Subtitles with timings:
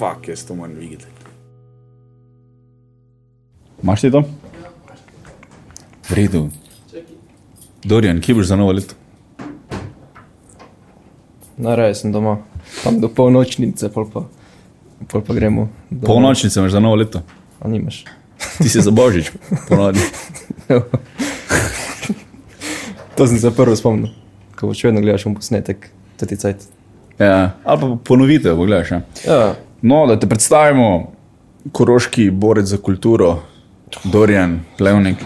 [0.00, 1.04] fuck, jaz to moram videti.
[3.82, 4.22] Imaš ti to?
[6.08, 6.48] V redu.
[7.84, 8.94] Dorian, kje boš za novo leto?
[11.56, 12.38] Najraje sem doma,
[12.84, 14.24] tam do polnočnice, pol pa,
[15.08, 15.68] pol pa gremo.
[15.90, 16.06] domov.
[16.06, 17.22] Polnočnice imaš za novo leto.
[17.60, 18.04] A nimaš.
[18.58, 19.32] Ti si za božič,
[19.68, 20.00] ponovadi.
[23.16, 24.08] to sem se prvo spomnil,
[24.56, 26.68] ko boš vedno gledaš v posnetek, tudi cajt.
[27.18, 28.90] Ja, ali pa ponovitev, pogledaš.
[28.90, 29.02] Ja.
[29.26, 31.12] Ja, No, da te predstavimo,
[31.72, 33.42] koroški borec za kulturo,
[34.04, 35.16] Dorian Plevnik.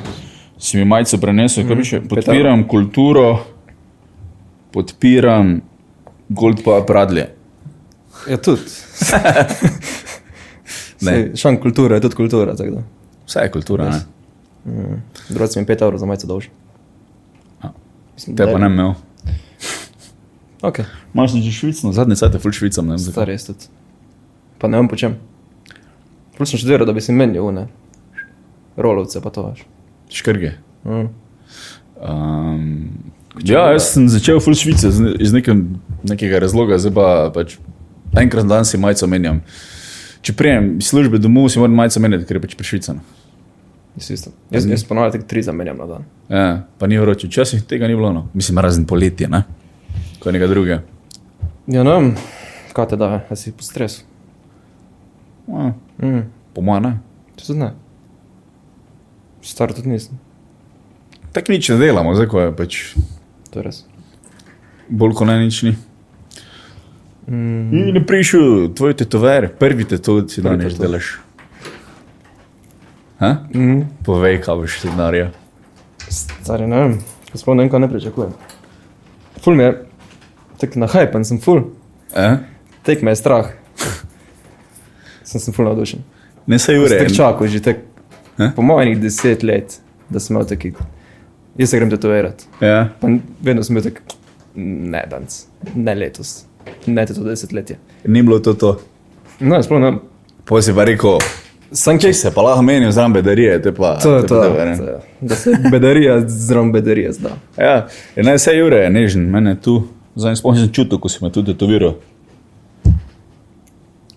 [0.59, 2.01] Si mi majico prenesel, kaj piše?
[2.09, 3.39] Podpiram kulturo,
[4.73, 5.61] podpiram
[6.29, 7.29] Gold pa Pradlje.
[8.31, 8.61] ja tudi.
[11.37, 12.55] Šan kultura je tudi kultura.
[13.27, 14.01] Vse je kultura, ne?
[15.29, 16.41] Drugi sem 5 evrov za majico
[18.15, 18.93] Mislim, Te pa ne imel.
[20.62, 20.79] Ok,
[21.12, 23.67] Malo sem že švicno, zadnje cajt je ful švicam, star je tudi.
[24.65, 25.19] Pa ne vem po čem.
[26.33, 27.67] Prvo sem študiral, da bi si menil une.
[28.81, 29.59] Rolovce pa to veš.
[30.09, 30.55] Škrge.
[30.89, 31.11] Mm.
[32.01, 32.62] Um,
[33.45, 34.89] ja, jaz sem začel ful švice
[35.21, 35.61] iz, nekem,
[36.01, 37.59] nekega razloga, zdaj pa pač
[38.17, 39.43] enkrat na dan si majico menjam.
[40.25, 43.05] Če prijem iz službe domov, si moram majico menjati, ker je pač prešvicano.
[44.01, 46.09] Jaz, jaz, jaz tek tri zamenjam na dan.
[46.33, 46.49] Ja,
[46.81, 48.17] pa ni vroče, včasih tega ni bilo.
[48.17, 48.25] No.
[48.33, 49.45] Mislim, razen poletje, ne?
[50.25, 50.81] Ko je nekaj drugega.
[51.69, 52.11] Ja, ne vem,
[52.73, 54.09] kaj te da, a si po stresu.
[55.47, 56.23] Ja, Mm.
[56.53, 56.98] po mojem, ne.
[57.37, 57.73] Se ne.
[59.42, 60.19] Star tudi nisem,
[61.33, 62.95] Tako nič ne delamo, zdaj ko je pač
[63.50, 63.84] to je res.
[64.89, 65.72] bolj kot ne nič ni.
[67.27, 67.70] Mm.
[67.70, 70.89] Ni ne prišel tvoj tetover, prvi tetov si danes tetover.
[70.89, 71.06] delaš.
[73.17, 73.31] Ha?
[73.50, 73.83] Mm.
[74.03, 75.31] Povej, kaj boš ti naredil.
[76.09, 76.92] Stari, ne vem,
[77.33, 78.33] sploh ne vem, kaj ne pričakujem.
[79.39, 79.72] Ful mi je,
[80.59, 81.62] tek na hajpen sem ful,
[82.12, 82.39] Eh?
[82.83, 83.50] tek me je strah.
[85.34, 86.03] Sem sem ful navdušen.
[86.47, 86.99] Ne se jure.
[87.03, 87.83] Tek čakal že tek,
[88.39, 88.50] Eh?
[88.56, 89.77] po mojih deset let,
[90.11, 90.72] da sem imel taki,
[91.59, 92.45] jaz se grem tetovirati.
[92.61, 92.89] Ja.
[93.00, 93.11] Pa
[93.43, 94.00] vedno sem bil tak,
[94.56, 95.44] ne danes,
[95.75, 96.44] ne letos,
[96.87, 97.77] ne to desetletje.
[98.06, 98.73] Ni bilo to to.
[99.41, 99.93] No, sploh ne.
[100.44, 101.19] Pa si pa rekel,
[101.73, 103.94] sem kje se pa lahko menijo zraven bedarije, te pa.
[104.03, 104.75] To je te to, pa ne.
[104.78, 104.99] to je.
[105.21, 107.37] da se bedarija zraven bedarija zda.
[107.59, 107.77] Ja,
[108.17, 109.84] je ne vse jure, je nežen, mene tu.
[110.15, 111.94] Zdaj sploh nisem čutil, ko si me tudi tetoviral.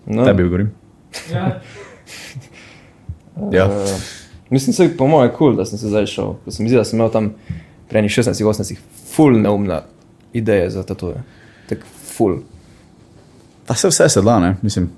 [0.06, 0.70] No, Tebi govorim.
[3.52, 3.66] Ja.
[3.66, 4.00] Uh,
[4.50, 6.34] mislim, je po mojem kul, cool, da sem se zdaj šel.
[6.44, 7.32] Ko sem videl, da sem imel tam
[7.88, 8.76] prej 16-18,
[9.14, 9.82] ful neumna
[10.32, 11.22] ideja za tatuje.
[11.68, 11.84] Tak
[12.16, 12.40] ful.
[13.66, 14.90] Ta se vse se da, ne, mislim.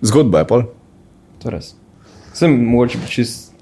[0.00, 0.62] Zgodba je pol.
[1.42, 1.74] To je res.
[2.34, 3.52] Sem mogoče čist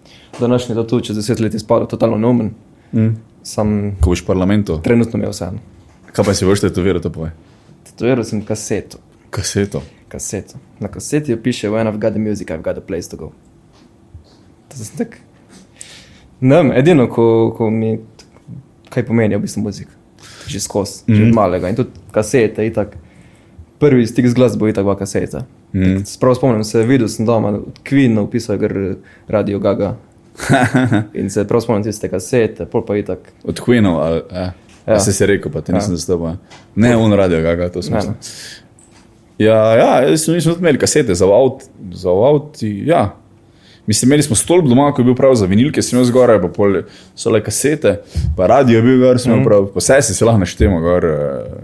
[0.40, 2.50] današnji tatu čez deset let izpadel totalno neumen.
[2.92, 3.14] Mm.
[3.42, 4.80] Sam Ko boš v parlamentu.
[4.82, 5.58] trenutno mi je vseeno.
[6.12, 7.30] Kaj pa si boš tetoviral, to povej.
[7.84, 8.98] Tatuiral sem kaseto.
[9.30, 9.82] Kaseto.
[10.12, 10.58] Kaseto.
[10.80, 13.32] Na kaseti jo piše, when I've got the music, I've got a place to go.
[14.68, 15.18] To sem tak.
[16.40, 17.98] Ne vem, edino, ko, ko mi,
[18.90, 19.92] kaj pomeni v bistvu muzika.
[20.46, 21.14] Že skozi, mm.
[21.14, 21.70] že od malega.
[21.70, 22.96] In tudi kasete, itak.
[23.78, 25.46] Prvi stik z glasbo je tako kaseta.
[25.72, 26.04] Mm.
[26.06, 28.96] Sprav spomnim se, videl sem doma, od Queen upisal je
[29.28, 29.96] Radio Gaga.
[31.20, 33.32] In se prav spomnim tiste kasete, pol pa itak.
[33.44, 34.52] Od Queenov, ali ja.
[34.86, 34.92] Ja.
[34.92, 35.00] ja.
[35.00, 35.96] si se rekel, pa ti nisem Ja.
[35.96, 36.36] zastopal.
[36.74, 38.00] Ne, on radio, kakor to smo.
[39.44, 42.70] Ja, ja, smo, mi smo tudi imeli kasete za avt, za avti.
[42.86, 43.16] Ja.
[43.86, 46.48] Mislim, imeli smo stolp doma, ko je bil prav za vinilke, sem imel zgoraj, pa
[46.54, 46.82] pol
[47.18, 47.96] so le kasete,
[48.36, 51.56] pa radio je bil gor, sem imel prav, vse si se lahko naštemo gor, eh,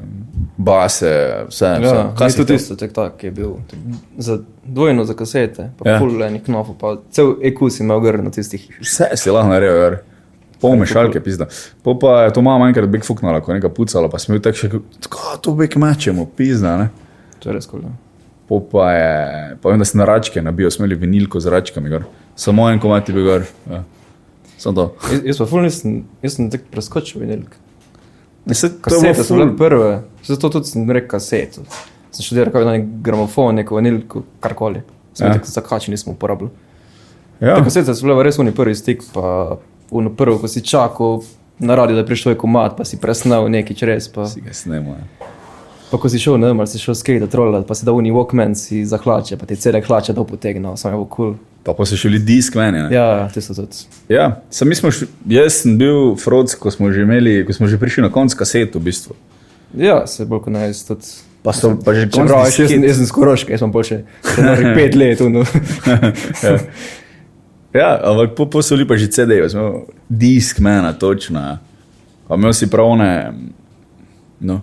[0.57, 1.13] base,
[1.49, 1.65] vse.
[1.65, 2.03] Ja, vse.
[2.19, 2.55] kaj si tudi to?
[2.55, 3.55] isto, tak, tak je bil.
[4.17, 5.95] Za dvojno za kasete, pa Ja.
[5.95, 6.01] ja.
[6.03, 8.67] pol enih knofov, pa cel ekus ima gor na tistih.
[8.83, 10.01] Vse si lahko naredil, gor.
[10.61, 11.47] Pol mešalke, pizda.
[11.87, 14.43] Po pa je to mama enkrat big fuknala, ko je nekaj pucala, pa smo jo
[14.43, 14.71] tako še,
[15.07, 16.89] kako to big mečemo, pizda, ne.
[17.39, 17.83] To je res kul.
[17.85, 17.93] ja.
[18.49, 19.11] Po pa je,
[19.63, 22.05] pa vem, da si na račke nabil, smo imeli vinilko z račkami, gor.
[22.37, 23.43] samo en komat je bil gor.
[23.71, 23.83] Ja.
[24.59, 24.85] Samo to.
[25.13, 27.53] Jaz, jaz pa ful nisem, jaz sem tako preskočil vinilk.
[28.49, 31.63] Se, je Kasete so bile prve, zato tudi sem rekel kaseto.
[32.11, 34.81] Sem študiral kot nek gramofon, neko vanilko, karkoli.
[35.15, 35.35] Sem Ja.
[35.35, 36.51] tako zakači nismo uporabljali.
[37.41, 37.59] Ja.
[37.65, 39.59] Kasete so bile res oni prvi stik, pa
[39.91, 41.21] uno prvo, ko si čakal
[41.59, 44.09] na radio, da je prišel komat, pa si presnal neki čez.
[44.09, 44.97] Pa, Si ga snemo.
[44.97, 45.27] Ja.
[45.91, 48.57] Pa ko si šel, ne vem, si šel skate, trollat, pa si dal uni walkman,
[48.59, 51.33] si za hlače, pa ti cele hlače dol potegnil, samo je bilo kul.
[51.33, 51.39] Cool.
[51.69, 52.81] Pa pa so šli disk meni.
[52.81, 52.89] ne.
[52.95, 53.85] Ja, ti so tudi.
[54.09, 57.77] Ja, mi smo šli, jaz sem bil Froc, ko smo že imeli, ko smo že
[57.77, 59.17] prišli na konc kasetu, v bistvu.
[59.77, 61.11] Ja, se bolj kot naj tudi.
[61.45, 63.99] Pa so pa že konc Čeprav, jaz, jaz sem skoroški, jaz sem bolj še
[64.33, 65.21] še pet let.
[65.29, 65.45] No.
[66.47, 66.55] ja.
[67.77, 71.43] ja, ampak po, po so bili pa že imeli disk mena, točno.
[71.43, 71.59] ja.
[72.29, 73.13] Pa imel si pravne,
[74.41, 74.63] no,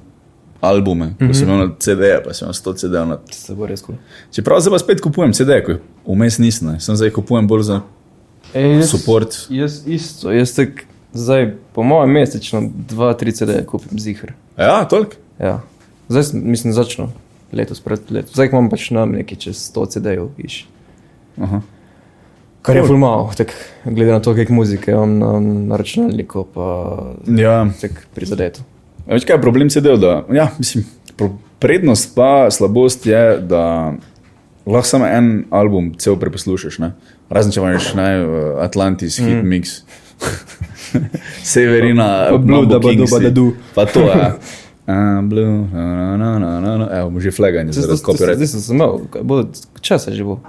[0.62, 3.08] albume, ko sem imel na CD-je, pa sem imel 100 CD-jev.
[3.08, 3.96] na- Se bo res kul.
[4.32, 5.74] Čeprav zdaj pa spet kupujem CD-je, ko
[6.08, 6.80] vmes nisem, ne.
[6.80, 7.82] sem zdaj kupujem bolj za
[8.54, 9.48] E, jaz, support.
[9.50, 14.34] Jaz isto, jaz tak, zdaj po mojem mesečno 2-3 CD kupim zihar.
[14.58, 15.16] Ja, toliko.
[15.40, 15.60] Ja.
[16.10, 17.10] Zdaj sem, mislim, začnu
[17.54, 18.32] letos, pred letom.
[18.34, 20.66] Zdaj imam pač nam nekaj čez 100 CD-jev iš.
[21.42, 21.62] Aha.
[22.62, 23.52] Kar je ful malo, tak,
[23.86, 26.66] glede na to, kak muzike imam na, na računalniku, pa
[27.28, 27.68] Ja.
[28.16, 28.62] prizadeto.
[29.08, 29.98] Veš, kaj je problem CD-jev?
[29.98, 30.86] da- Ja, mislim,
[31.60, 33.94] prednost pa slabost je, da
[34.66, 36.80] lahko samo en album cel preposlušaš.
[36.80, 36.92] Ne?
[37.30, 38.08] Razen če imaš ne,
[38.60, 39.26] Atlantis, mm.
[39.26, 39.82] Hit Mix,
[41.44, 43.12] Severina, Pa Blue, Mambo da ba du, Kingsi.
[43.12, 43.46] ba da du.
[43.76, 44.32] Pa to je.
[44.88, 44.94] Uh,
[45.30, 45.86] blue, na,
[46.16, 46.86] na, na, na, na.
[46.94, 48.36] Evo, že flaganje Zdaj zaradi zdaj- copyright.
[48.36, 49.48] zdaj sem se imel, kaj bo-
[49.82, 50.40] časa je že bo.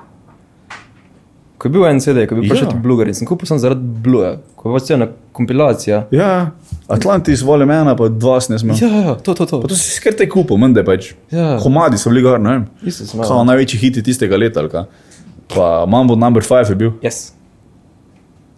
[1.66, 2.50] Ko je bil en CD, ko je bil Ja.
[2.54, 6.04] prišel ti Bluegar in sem kupil sem zaradi Blueja, ko je pač ena kompilacija.
[6.14, 6.50] Ja,
[6.86, 8.76] Atlantis, volem ena, pa dva sem imel.
[8.78, 9.58] Ja, ja, to, to, to.
[9.64, 11.14] Pa to si skrat te kupil, mende pač.
[11.34, 11.56] Ja.
[11.58, 12.66] Komadi so bili gor, ne vem.
[12.86, 13.48] Isto sem Kao imel.
[13.50, 14.86] največji hiti tistega leta, ali kaj.
[15.50, 16.92] Pa Mambo number 5 je bil.
[17.02, 17.32] Yes.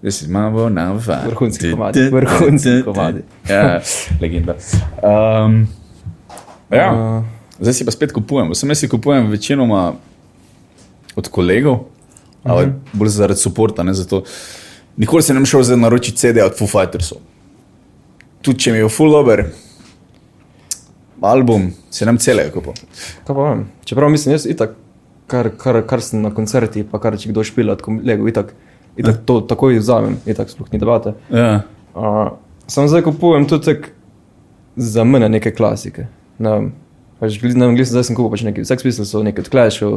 [0.05, 1.33] This is Mambo number 5.
[1.33, 3.25] Vrhunski komadi, vrhunski komadi.
[3.49, 3.81] Ja,
[4.21, 4.55] legenda.
[5.03, 5.65] Um,
[6.71, 7.25] ja, Uh,
[7.65, 8.53] zdaj si pa spet kupujem.
[8.53, 9.95] Vsem jaz si kupujem večinoma
[11.17, 11.89] od kolegov,
[12.45, 12.77] ali Mhm.
[12.93, 13.41] bolj zaradi
[13.93, 14.23] zato.
[14.97, 17.19] Nikoli se ne bi šel zdaj naročiti CD od Foo Fightersov.
[18.43, 19.45] Tudi če mi je full over
[21.21, 22.73] album, se nam celega kupil.
[23.27, 23.67] kaj pa vem.
[23.85, 24.75] Čeprav mislim, jaz itak,
[25.27, 28.55] kar, kar, kar sem na koncerti, pa kar če kdo špila od kolegov, itak,
[28.97, 31.15] itak to takoj vzamem, itak sploh ni debate.
[31.31, 31.63] Ja.
[31.95, 33.91] Uh, sam zdaj kupujem tudi tak
[34.77, 36.07] za mene neke klasike.
[36.39, 36.71] Ne
[37.19, 39.95] pač, na angliško, zdaj sem kupil pač nekaj Sex Pistols, nekaj od Clashov,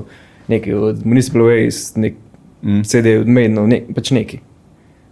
[0.50, 2.18] nekaj od Municipal Waste, nek
[2.64, 2.84] Mm.
[2.86, 4.42] CD od Maidenov, ne, pač neki.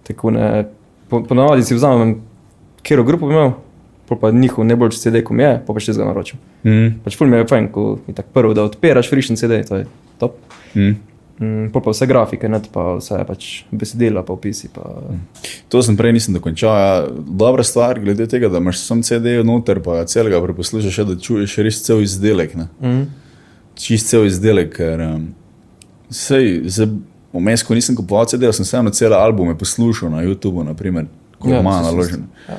[0.07, 0.68] Tako ne,
[1.10, 2.16] po, ponavadi si vzamem,
[2.86, 3.54] kjer grupo bi imel,
[4.22, 6.40] pa njihov najboljši CD, ko mi je, pa pač jaz ga naročim.
[6.63, 7.00] Mm.
[7.06, 9.86] Pač ful mi je fajn, ko je tako prvo, da odpiraš frišen CD, to je
[10.22, 10.38] top.
[10.75, 10.98] Mm.
[11.40, 14.68] Mm, pa vse grafike, ne pa vse pač besedila, pa opisi.
[14.74, 14.84] Pa,
[15.72, 16.75] To sem prej nisem dokončal.
[16.75, 17.07] Ja.
[17.16, 21.56] Dobra stvar, glede tega, da imaš sam CD noter, pa celega preposlušaš, še, da čuješ
[21.63, 22.57] res cel izdelek.
[22.60, 22.68] Ne?
[22.84, 23.06] mm.
[23.80, 25.30] Čist cel izdelek, ker um,
[26.12, 26.66] sej,
[27.34, 31.06] vmes, ko nisem kupoval CD, sem vseeno cele albume poslušal na YouTubu, naprimer,
[31.40, 32.28] ko Ja, ima naložen.
[32.50, 32.58] Ja.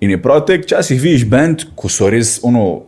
[0.00, 2.82] In je prav te, včasih vidiš bend, ko so res ono.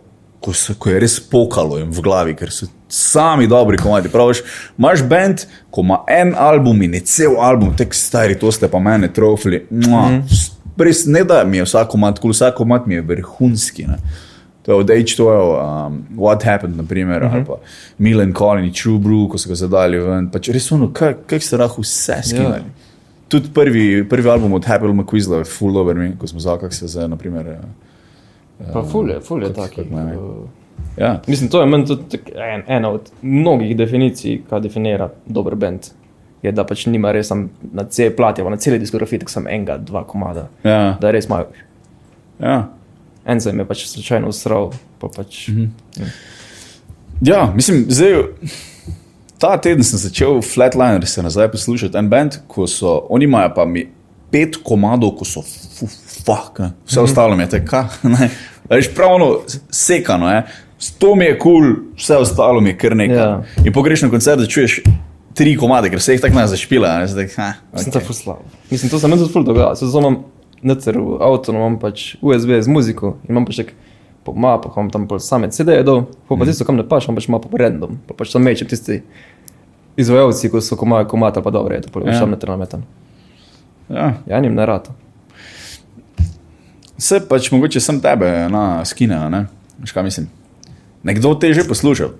[0.44, 4.10] Ko, so, ko je res pokalo v glavi, ker so sami dobri komadi.
[4.12, 4.42] Praviš,
[4.76, 8.78] imaš bend, ko ima en album in je cel album, tek stari, to ste pa
[8.78, 9.62] mene trofili.
[9.70, 10.50] Mm -hmm.
[10.76, 13.86] Res ne da mi je vsak komad, kul vsak komad mi je vrhunski.
[13.86, 13.96] Ne.
[14.64, 15.28] To je od H2O,
[15.86, 17.34] um, What Happened, naprimer, uh -huh.
[17.34, 17.52] ali pa
[17.98, 20.30] Milan Collin, True Brew, ko so ga zadali ven.
[20.30, 22.54] Pač res ono, kaj, kaj ste lahko vse skinali.
[22.54, 22.64] Ja.
[23.28, 26.74] Tudi prvi, prvi album od Happy McQuizla je full over me, ko smo znali, kako
[26.74, 27.46] se zdaj, naprimer.
[27.46, 27.58] eh,
[28.72, 29.74] Pa ful je, ful je taki.
[29.74, 30.16] kot mene.
[30.18, 30.34] uh,
[30.96, 35.54] Ja, Mislim, to je meni tudi tak en, ena od mnogih definicij, kaj definira dober
[35.54, 35.80] bend.
[36.42, 37.30] Je, da pač nima res
[37.72, 40.48] na cel plati, na celi diskografiji, tako samo enega, dva komada.
[40.64, 41.46] ja, Da res imajo.
[42.40, 42.68] ja.
[43.26, 45.48] En se jim je pač slučajno usral, pa pač.
[45.48, 46.06] Mm -hmm.
[47.20, 48.22] ja, mislim, zdaj.
[49.38, 53.64] Ta teden sem začel Flatliner se nazaj poslušati, en band, ko so, oni imajo pa
[53.64, 53.88] mi
[54.30, 55.86] pet komadov, ko so fu,
[56.24, 57.84] fuck, vse ostalo mi je tako.
[58.70, 59.40] Veš, pravno
[59.70, 60.42] sekano je.
[60.98, 63.16] To mi je kul, cool, vse ostalo mi je kar nekaj.
[63.16, 63.42] Ja.
[63.64, 64.80] In pogreš na koncert, da čuješ
[65.34, 66.98] tri komade, ker se jih tako ne zašpila.
[66.98, 67.92] Ne, zdaj, ha, Sem okay.
[67.92, 68.42] to fuslal.
[68.70, 69.74] Mislim, to se meni tudi dogaja.
[69.76, 70.22] Se imam
[70.64, 73.72] necer v avtu, no, imam pač USB z muziko in imam pač tak
[74.24, 77.20] po mapah, imam tam pol same CD-je dol, pa pa tisto, kam ne paš, imam
[77.20, 79.02] pač mapo random, pa pač tam mečem tisti
[80.00, 82.18] izvajalci, ko so komaj komata, pa dobro je, to pol Ja.
[82.20, 82.82] tam neter nametan.
[83.88, 84.14] Ja.
[84.26, 84.94] Ja, njim ne rata.
[86.98, 89.46] Se pač mogoče sem tebe na skine, a ne?
[89.82, 90.28] Veš kaj mislim?
[91.04, 92.14] Nekdo te je že poslušal.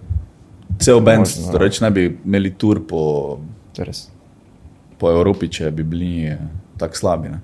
[0.79, 1.53] Cel band, Možno, ja.
[1.53, 3.39] torej ne bi imeli tur po,
[4.99, 6.39] po Evropi, če bi bili eh,
[6.77, 7.29] tako slabi.
[7.31, 7.41] Ne?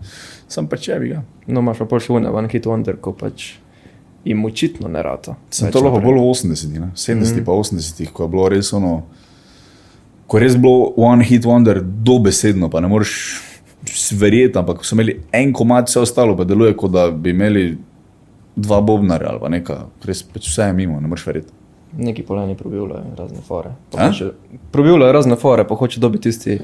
[0.50, 1.20] Sem pač če bi ga.
[1.46, 3.52] No, imaš pa pol še One Hit Wonder, ko pač
[4.26, 5.36] jim očitno ne rata.
[5.54, 6.88] Sem Več to lahko bolj v 80-ih, ne?
[6.98, 7.46] 70-ih, mm.
[7.46, 8.94] pa 80-ih, ko je bilo res ono.
[10.26, 13.14] Ko je res bilo One Hit Wonder dobesedno, pa ne moreš
[14.20, 17.64] verjeti, ampak so imeli en komat, vse ostalo pa deluje, kot da bi imeli
[18.60, 21.54] dva bobnarja ali pa nekaj, res pač vse je mimo, ne moreš verjeti.
[21.98, 23.72] Neki poleni probivljajo razne fore.
[23.94, 24.32] Hoče-
[24.70, 26.58] Probivljajo razne fore, pa hoče dobiti tisti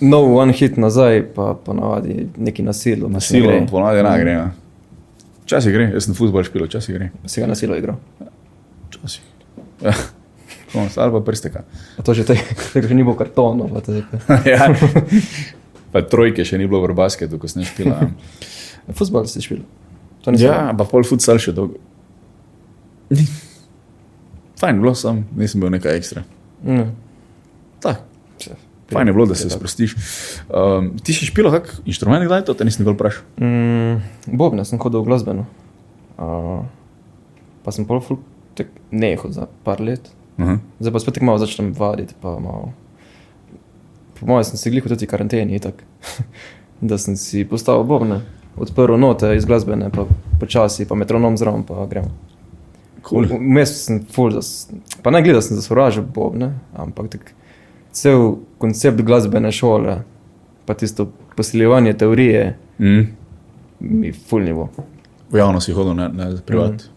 [0.00, 3.08] nov one hit nazaj, pa ponavadi neki nasilo.
[3.08, 4.36] Na silo, ponavadi ne gre.
[4.36, 4.50] ne.
[5.48, 7.10] Včasih gre, jaz sem futbol špil, včasih gre.
[7.26, 7.96] Si ga nasilo igral.
[8.90, 9.24] Včasih.
[9.82, 9.94] Ja.
[10.72, 11.64] Konc, Ali pa prsteka.
[11.96, 12.36] A to že te,
[12.74, 13.72] še ni bilo kartonov.
[14.44, 14.68] ja.
[15.88, 18.10] Pa trojke še ni bilo v basketu, ko sem špila.
[18.92, 19.64] Futbol si špil.
[20.36, 21.80] Ja, pa pol futsal še dolgo.
[24.60, 26.24] Fajn bilo, sam nisem bil nekaj ekstra.
[26.60, 26.90] Mm.
[27.80, 28.04] Tak.
[28.92, 29.94] Fajn je bilo, da se sprostiš.
[30.48, 33.24] Um, ti si špil kak inštrument, kdaj to, te nisem nikoli vprašal.
[33.36, 34.00] Mm,
[34.40, 35.44] Bobne sem hodil v glasbeno.
[36.16, 36.64] Uh,
[37.64, 38.22] pa sem pol ful
[38.56, 40.08] tek nehal za par let.
[40.38, 40.58] Uh -huh.
[40.80, 42.14] Zdaj pa spet tako malo začnem vaditi.
[42.20, 42.72] Pa malo.
[44.20, 45.84] Po mojem sem si glihal tudi karanteni, itak.
[46.80, 48.20] da sem si postavil bobne,
[48.56, 50.06] odprl note iz glasbene, pa
[50.40, 52.10] počasi, pa metronom zraven, pa gremo.
[53.02, 53.26] Cool.
[53.30, 54.68] Vmes sem full, zas,
[55.02, 57.32] pa ne gledal sem za sovražo bobne, ampak tak,
[57.98, 58.22] cel
[58.58, 59.98] koncept glasbene šole,
[60.64, 63.06] pa tisto posiljevanje teorije, Mm.
[63.80, 64.68] mi full nivo.
[65.30, 66.72] V javno si hodil, ne, ne privat.
[66.72, 66.88] Mm.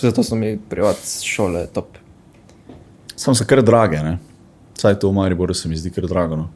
[0.00, 1.86] Zato so mi privat šole top.
[3.16, 4.18] Sam so kar drage, ne.
[4.74, 6.36] Saj to v Mariboru se mi zdi kar drago.
[6.36, 6.48] No.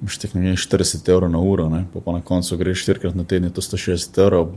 [0.00, 1.84] Imaš tek nekaj 40 evrov na uro, ne?
[1.92, 4.52] pa, pa na koncu greš 4 krat na teden, to 160 evrov.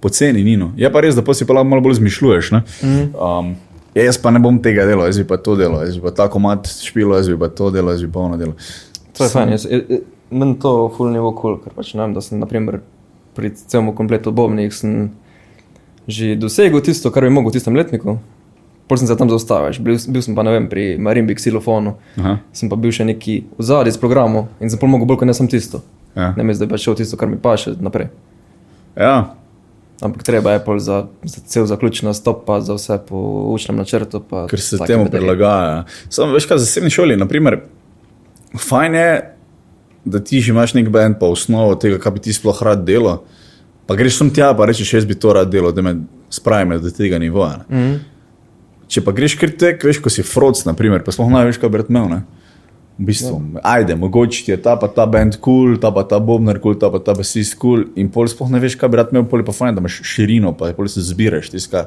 [0.00, 0.56] Poceni ni.
[0.56, 0.72] No.
[0.76, 2.50] Je pa res, da pa si pa lahko malo bolj zmišljuješ.
[2.50, 2.62] ne.
[3.12, 3.56] Um,
[3.94, 6.14] ja, jaz pa ne bom tega delal, jaz bi pa to delal, jaz bi pa
[6.22, 8.54] tako mat špilo, jaz bi pa to delal, jaz bi pa ono delal.
[9.18, 9.54] To je fajn.
[9.56, 9.66] Jaz,
[10.30, 12.80] meni to full nivo kul, cool, ker pač ne vem, da sem naprimer,
[13.34, 15.10] pri celem kompletu bobnih sem
[16.10, 18.18] že dosegel tisto, kar bi mogel v tistem letniku.
[18.90, 22.40] Pol sem se tam zaustavil, bil, bil sem pa ne vem, pri Marimbik xilofonu, Aha,
[22.56, 25.30] sem pa bil še neki v zadnji s programom in sem pol mogel bolj kot
[25.30, 25.84] ne sem tisto.
[26.16, 26.32] ja.
[26.34, 28.08] Ne mislim, da bi šel tisto, kar mi paše naprej.
[28.98, 29.34] ja,
[30.00, 33.16] Ampak treba je pol za, za cel zaključni nastop, pa za vse po
[33.52, 34.22] učnem načrtu.
[34.48, 35.10] ker se temu bedarije.
[35.10, 35.84] prilagaja.
[36.08, 37.60] Samo veš, kaj v zasebni šoli, naprimer,
[38.56, 39.10] fajn je,
[40.04, 43.24] da ti že imaš nek bend, pa osnovo tega, kaj bi ti sploh rad delo.
[43.86, 45.96] Pa greš sem tja, pa rečeš, jaz bi to rad delo, da me
[46.30, 47.64] spravim do tega nivoja.
[47.68, 47.76] ne.
[47.76, 47.98] Mhm.
[48.90, 51.70] Če pa greš kar tek, veš, ko si froc, naprimer, pa sploh ne veš, kaj
[51.70, 52.08] bi rad imel.
[52.10, 52.22] Ne?
[53.00, 53.60] V bistvu, ja.
[53.78, 56.74] ajde, mogoče ti je ta pa ta bend kul, cool, ta pa ta bobnar kul,
[56.74, 59.14] cool, ta pa ta basist kul, cool, in pol sploh ne veš, kaj bi rad
[59.14, 61.86] imel, pol je pa fajn, da imaš širino, pa pol se zbiraš, tiska,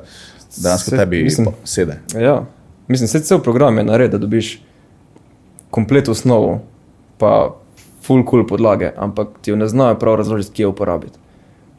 [0.58, 2.00] da dejansko Se- tebi mislim- sede.
[2.18, 2.40] Ja,
[2.88, 4.56] mislim, da cel program je narejen, da dobiš
[5.70, 6.62] komplet osnovo,
[7.22, 7.54] pa
[8.02, 11.20] full cool podlage, ampak ti jo ne znajo prav razložiti, kje jo uporabiti.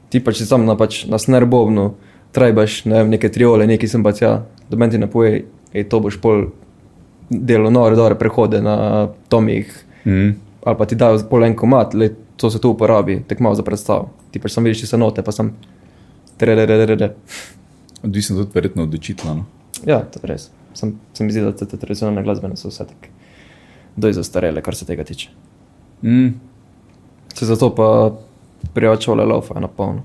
[0.08, 1.94] Ti pa če sam na, pač, na snerbobnu
[2.32, 5.88] trajbaš ne vem, neke triole, neki sem pa tja, da meni ti ne poje, ej,
[5.90, 6.46] to boš pol
[7.30, 10.34] delo nore, dobre prehode na tomih, Mm.
[10.64, 13.62] ali pa ti dajo pol en komat, le to se tu uporabi, tek malo za
[13.62, 14.10] predstavo.
[14.30, 15.52] Ti pač sam vidiš tiste note, pa sem.
[16.36, 17.14] trerererere.
[18.02, 19.34] Odvisno tudi verjetno od učitla.
[19.34, 19.44] No.
[19.86, 20.50] Ja, to je res.
[20.74, 23.08] Sem, se mi zdi, da te, tradicionalne glasbene so vse tako
[23.96, 25.28] doj zastarele, kar se tega tiče.
[26.02, 26.28] Mm.
[27.34, 28.12] Se zato pa
[28.74, 30.02] prijačole laufa na polno.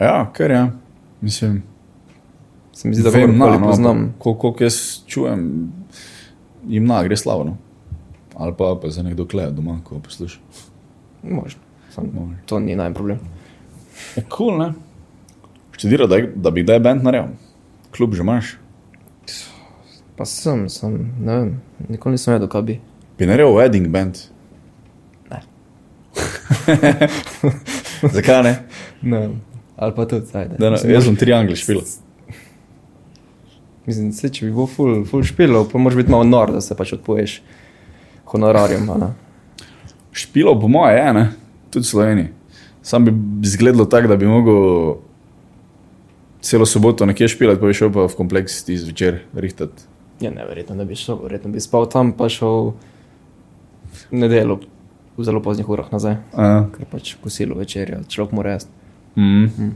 [0.00, 0.70] Ja, ker je.
[1.20, 1.62] Mislim,
[2.72, 4.14] Se mi zdi, da vem, vem, na, koliko no, poznam.
[4.18, 5.72] Koliko koliko jaz čujem,
[6.66, 7.44] jim na gre slavo.
[7.44, 7.56] No.
[8.36, 10.38] Ali pa, pa za nekdo kleje doma, ko posluša.
[11.22, 11.60] Možno.
[11.90, 12.36] Sam, Možno.
[12.46, 13.18] to ni najmanj problem.
[14.16, 14.72] Je kul, cool, ne?
[15.72, 17.34] Študira, da, da bi kdaj bend naredil.
[17.90, 18.56] Klub že imaš.
[20.16, 21.50] Pa sem, sem, ne vem,
[21.88, 22.80] nikoli nisem vedel, kaj bi.
[23.18, 24.18] Bi naredil wedding band.
[25.30, 25.42] Ne.
[28.16, 28.54] Zakaj ne?
[29.02, 29.28] ne.
[29.76, 30.58] Ali pa tudi, ajde.
[30.58, 31.82] Da, ne Mislim, jaz sem triangli špil.
[33.88, 36.76] Mislim, se, če bi bil full, full špilov, pa moraš biti malo nor, da se
[36.76, 37.38] pač odpoješ
[38.28, 38.90] honorarjem.
[38.92, 39.12] a.
[40.12, 41.28] Špilo, po moje, je, ne?
[41.72, 42.28] tudi v Sloveniji.
[42.82, 43.12] Sam bi
[43.44, 44.96] izgledalo tako, da bi mogel
[46.40, 49.88] celo soboto nekje špilati, pa bi šel pa v kompleks ti zvečer rihtati.
[50.20, 52.72] Ja, ne, verjetno ne bi šel, verjetno bi spal tam, pa šel
[54.10, 54.60] nedeljo
[55.16, 56.20] v zelo poznih urah nazaj.
[56.32, 58.72] Uh, Ker pač kosilo večerja, človek mora jesti.
[59.16, 59.74] mm.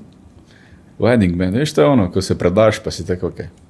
[1.02, 3.61] Wedding band, veš, to je ono, ko se predaš, pa si tako, ok.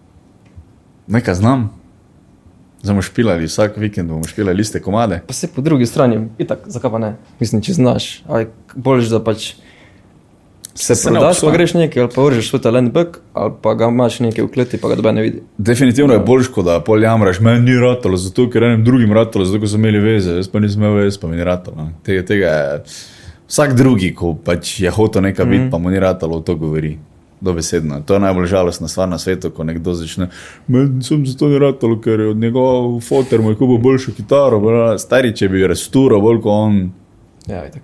[1.06, 1.70] Nekaj znam.
[2.82, 5.20] Zdaj bomo špilali, vsak vikend bomo špilali iste komade.
[5.26, 7.12] Pa se po drugi strani, itak, zakaj pa ne?
[7.40, 9.52] Mislim, če znaš, ali boljš, da pač
[10.74, 14.18] se prodaš, pa greš nekaj, ali pa vržeš svoj talent back, ali pa ga imaš
[14.20, 15.42] nekaj v kleti, pa ga dobe ne vidi.
[15.58, 19.44] Definitivno je bolj škoda, da pol jamraš, meni ni ratalo, zato ker enim drugim ratalo,
[19.44, 21.76] zato ker so imeli veze, jaz pa nisem imel veze, pa mi ni ratalo.
[21.84, 21.94] ne.
[22.02, 22.82] Tega, tega je
[23.48, 25.70] vsak drugi, ko pač je hotel nekaj biti, mm.
[25.70, 26.96] pa mu ni ratalo, to govori.
[27.42, 27.96] Dobesedno.
[28.06, 30.28] To je najbolj žalostna stvar na svetu, ko nekdo začne.
[31.02, 34.60] Sem zato ni ratalo, ker je od njegov fotor moj kupil boljšo kitaro.
[34.60, 36.76] bla, bla." Stari, če bi rasturo bolj kot on,
[37.48, 37.82] Ja, itak.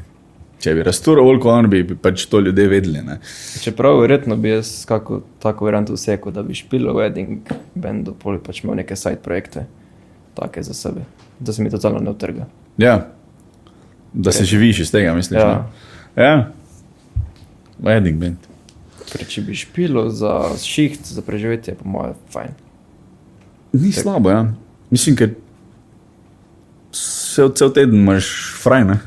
[0.62, 3.02] če bi rasturo bolj kot on, bi bi pač to ljudje vedeli.
[3.02, 3.18] Ne?
[3.60, 7.38] Čeprav verjetno bi jaz kako tako varianto vsekel, da bi špil v wedding
[7.74, 9.66] bandu, poli pač imel neke side projekte,
[10.34, 11.02] take za sebe,
[11.40, 12.46] da se mi totalno ne utrga.
[12.78, 13.08] Ja,
[14.12, 15.40] da se živiš iz tega, misliš.
[15.40, 15.66] Ja.
[16.16, 16.22] ne?
[16.24, 16.52] ja.
[17.82, 18.47] Wedding band.
[19.08, 22.56] Ker če bi špilo za šiht, za preživetje, po mojem, fajn.
[23.72, 24.02] Ni Tak.
[24.02, 24.42] slabo, ja.
[24.90, 25.34] Mislim, ker
[26.92, 28.28] cel, cel teden imaš
[28.62, 28.98] fraj, ne?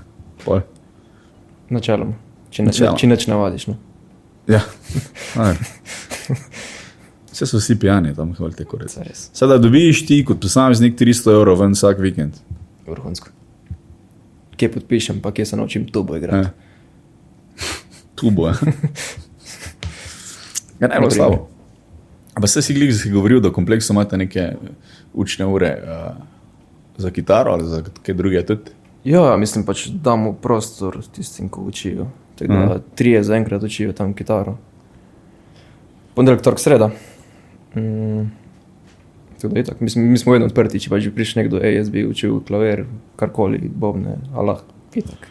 [1.70, 2.18] Načeloma.
[2.52, 2.72] Če, ne,
[3.08, 3.68] neč navadiš.
[3.72, 3.78] No.
[4.50, 4.60] Ja.
[7.32, 9.30] Vse so vsi pijani tam, hvali te je res.
[9.38, 12.42] Sedaj dobiš ti kot posameznik 300 evrov ven vsak vikend.
[12.88, 13.32] Vrhunsko.
[14.58, 16.50] Kje podpišem, pa kje se naučim tubo igrati.
[16.50, 16.52] Ja.
[18.22, 18.52] Tu bo.
[20.82, 21.48] Ja, ne, bo slabo.
[22.34, 24.54] Pa ste si glih govoril, da v kompleksu imate neke
[25.14, 26.16] učne ure uh,
[26.98, 28.72] za kitaro ali za kaj drugega tudi.
[29.04, 32.08] Ja, mislim pač damo prostor tistim, ki učijo.
[32.36, 32.84] Tako da Mhm.
[32.96, 34.58] trije zaenkrat učijo tam kitaro.
[36.14, 36.90] Ponedeljek, torek, sreda.
[37.76, 38.28] Mm.
[39.42, 39.80] Tudi itak.
[39.82, 42.86] Mislim, mi smo vedno odprti, če pa že prišel nekdo, ej, jaz bi učil klavir,
[43.16, 44.60] karkoli, bobne, alah,
[44.94, 45.28] itak.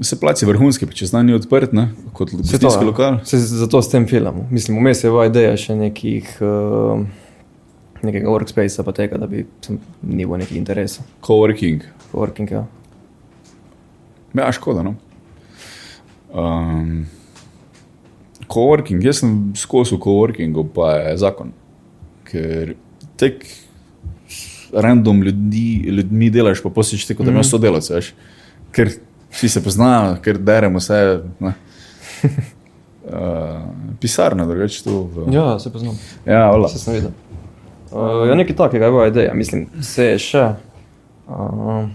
[0.00, 1.90] Se placi vrhunski, pa če znani ni odprt, ne?
[2.16, 2.86] kot gostinski ja.
[2.88, 3.18] lokal.
[3.28, 4.46] Se zato s tem filmom.
[4.50, 7.02] Mislim, vmes je ova ideja še nekih, uh,
[8.00, 11.04] nekega workspacea, pa tega, da bi sem, ni bilo nekih interesa.
[11.24, 11.84] Coworking.
[12.16, 12.64] Working, ja.
[14.32, 14.86] Ja, škoda.
[14.86, 14.96] No?
[16.32, 17.04] Um,
[18.48, 21.52] coworking, jaz sem skozi v coworkingu, pa je zakon.
[22.32, 22.78] Ker
[23.20, 23.44] tek
[24.72, 27.94] random ljudi, ljudmi delaš, pa posiš tako, da imaš sodelavce.
[27.94, 28.14] veš.
[28.72, 28.96] Ker
[29.32, 31.20] vsi se poznajo, ker deremo vse.
[31.40, 31.54] ne.
[32.22, 33.12] Uh,
[34.00, 35.02] pisarna, drugače tu.
[35.14, 35.26] V...
[35.34, 35.98] Ja, se poznam.
[36.26, 36.68] ja vola.
[36.68, 37.10] Se sem videl.
[37.92, 40.44] Uh, ja, nekaj takega je bila ideja, mislim, se je še.
[41.28, 41.88] Uh,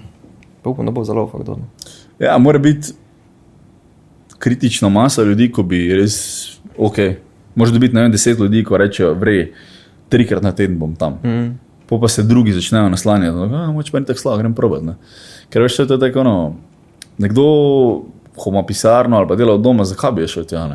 [0.61, 1.63] pa upam, da bo zelo fakt dobro.
[2.19, 2.93] Ja, mora biti
[4.37, 6.17] kritična masa ljudi, ko bi res
[6.77, 6.97] ok.
[7.55, 9.51] Može dobiti ne vem, deset ljudi, ko rečejo, vrej,
[10.09, 11.17] trikrat na teden bom tam.
[11.23, 11.57] Mm.
[11.89, 14.83] Po pa se drugi začnejo naslanjati, da moče pa ni tako slabo, grem probat.
[14.83, 14.95] Ne?
[15.49, 16.35] Ker veš, to je tako, no,
[17.17, 17.43] nekdo,
[18.37, 20.67] ko ima pisarno ali pa dela od doma, zakaj bi šel tja?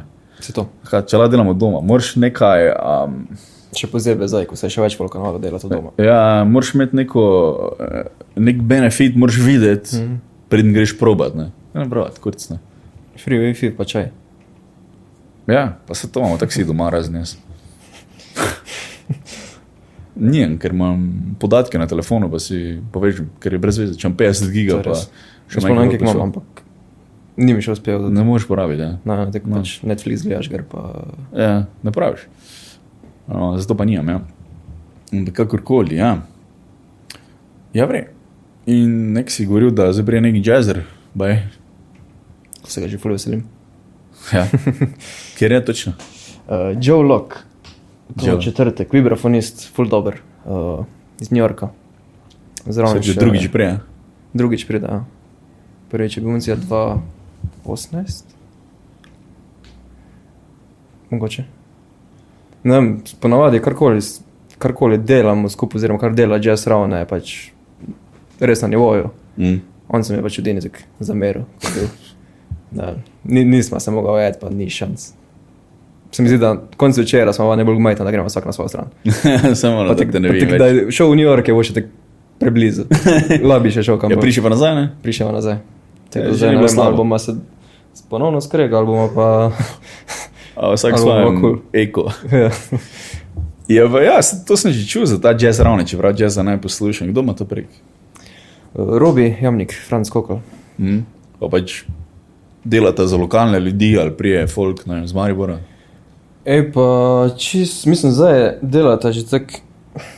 [0.91, 3.19] Kaj, Če la delamo od doma, moraš nekaj, um,
[3.73, 5.95] Še posebej zdaj, ko se še več malo dela to doma.
[5.97, 7.23] ja, moraš imeti neko,
[7.81, 10.19] eh, nek benefit, moraš videti, mm.
[10.53, 11.33] preden greš probat.
[11.39, 12.59] Ne, ne probat, kurc ne.
[13.17, 14.11] Free wifi pa čaj.
[15.49, 17.39] Ja, pa se to imamo tako si doma raznes.
[20.17, 21.07] Nijem, ker imam
[21.41, 24.77] podatke na telefonu, pa si poveš, ker je brez veze, če imam 50 To giga,
[24.77, 24.99] je pa
[25.49, 26.63] še manj nekaj imam, ampak
[27.41, 28.11] ni mi še uspel.
[28.13, 28.85] Ne moreš porabiti.
[28.85, 29.57] Ja, na, tako No.
[29.57, 29.63] no.
[29.63, 30.83] pač Netflix gledaš, gre pa.
[31.33, 32.27] ja ne praviš.
[33.29, 34.09] No, zato pa nimam.
[35.13, 35.23] Ja.
[35.33, 36.19] Kakorkoli, ja.
[37.73, 38.11] Ja, vre.
[38.69, 40.83] In nek si govoril, da zdaj prije neki jazzer,
[41.17, 41.39] baj.
[42.69, 43.47] Se ga že fully veselim.
[44.33, 44.45] Ja.
[45.39, 45.93] Kjer je točno?
[46.47, 47.41] Uh, Joe Locke,
[48.17, 48.41] Joe.
[48.41, 50.85] četrtek, vibrafonist, full dober, uh,
[51.21, 51.69] iz New Yorka.
[52.67, 53.79] Zraven že še- drugič prej.
[54.35, 54.87] Drugič pride.
[54.87, 55.05] Ja.
[55.91, 58.25] Prvič je bil uncija 2018.
[61.11, 61.45] Mogoče.
[62.65, 62.89] Ne vem,
[63.21, 64.01] ponavadi karkoli,
[64.59, 67.33] karkoli delamo skupaj, oziroma kar dela jazz ravno, je pač
[68.41, 69.11] res na nivoju.
[69.37, 69.61] Mm.
[69.89, 71.45] On se mi je pač edini tak zameril.
[72.73, 72.95] Da,
[73.25, 75.11] nismo se mogli vedeti, pa ni šans.
[76.13, 78.87] Se mi zdi, da konec večera smo najbolj gmajta, da gremo vsak na svojo stran.
[79.55, 80.49] Samo Pa da tak, te ne pa vidim.
[80.49, 81.89] tak, da je šel v New York, je bo še tako
[82.39, 82.85] preblizu.
[83.51, 84.13] Labi še šel kam.
[84.13, 84.85] Ja, prišel pa nazaj, ne?
[85.03, 85.57] prišel nazaj.
[85.57, 87.33] Ja, Tako že da zdaj ne vem, ali bomo se
[88.11, 89.29] ponovno skregali, ali bomo pa.
[90.61, 91.57] A vsak bomo kul.
[91.73, 92.11] eko.
[92.33, 92.51] ja.
[93.69, 97.09] Ja, pa ja, to sem že čutil za ta jazz ravno, čeprav jazz ne poslušam.
[97.09, 97.71] Kdo ima to prek?
[98.75, 100.43] Robi, Jamnik, Franz Kokol.
[100.79, 101.07] Mm.
[101.41, 101.83] Pa pač
[102.65, 105.59] delata za lokalne ljudi ali prije folk, ne vem, z Maribora.
[106.45, 106.87] Ej, pa
[107.39, 109.61] čist, mislim, zdaj delata že tako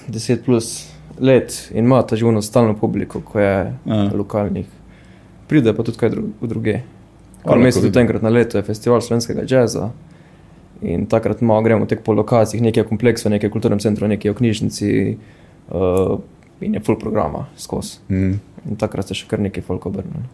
[0.08, 0.88] 10 plus
[1.20, 4.10] let in ima ta živno stalno publiko, ko je Ja.
[4.14, 4.66] lokalnih.
[5.48, 6.80] Pride pa tudi kaj dru druge.
[7.56, 9.90] Mesecev, ko tudi enkrat na leto je festival slovenskega jazza.
[10.82, 14.08] In takrat malo gremo tek po lokacijah, nekaj je v kompleksu, nekaj v kulturnem centru,
[14.08, 15.16] nekaj v knjižnici.
[15.70, 16.18] Uh,
[16.60, 17.98] in je full programa skozi.
[18.08, 18.40] Mm.
[18.70, 20.24] In takrat se še kar nekaj folk obrne.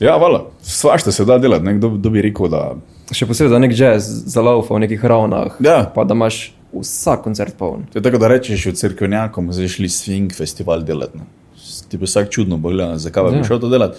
[0.00, 1.74] Ja, vala, svašta se da delati, ne?
[1.74, 2.74] kdo, kdo bi rekel, da.
[3.12, 5.84] Še posebej za nek jazz zalaufa v nekih ravnah, Ja.
[5.86, 7.84] pa da imaš vsak koncert poln.
[7.92, 11.18] To je tako, da rečeš v crkvenjakom, zdaj šli swing festival delati.
[11.18, 11.26] Ne?
[11.88, 13.38] Ti bi vsak čudno bo gledal, zakaj bi Ja.
[13.38, 13.44] ja.
[13.44, 13.98] šel to delati.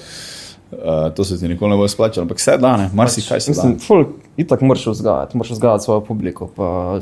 [0.71, 3.69] Uh, to se ti nikoli ne bo splačalo, ampak vse dane, marsikaj se da.
[3.79, 6.47] Folk itak moraš vzgajati, moraš vzgajati svojo publiko.
[6.47, 6.99] Pa,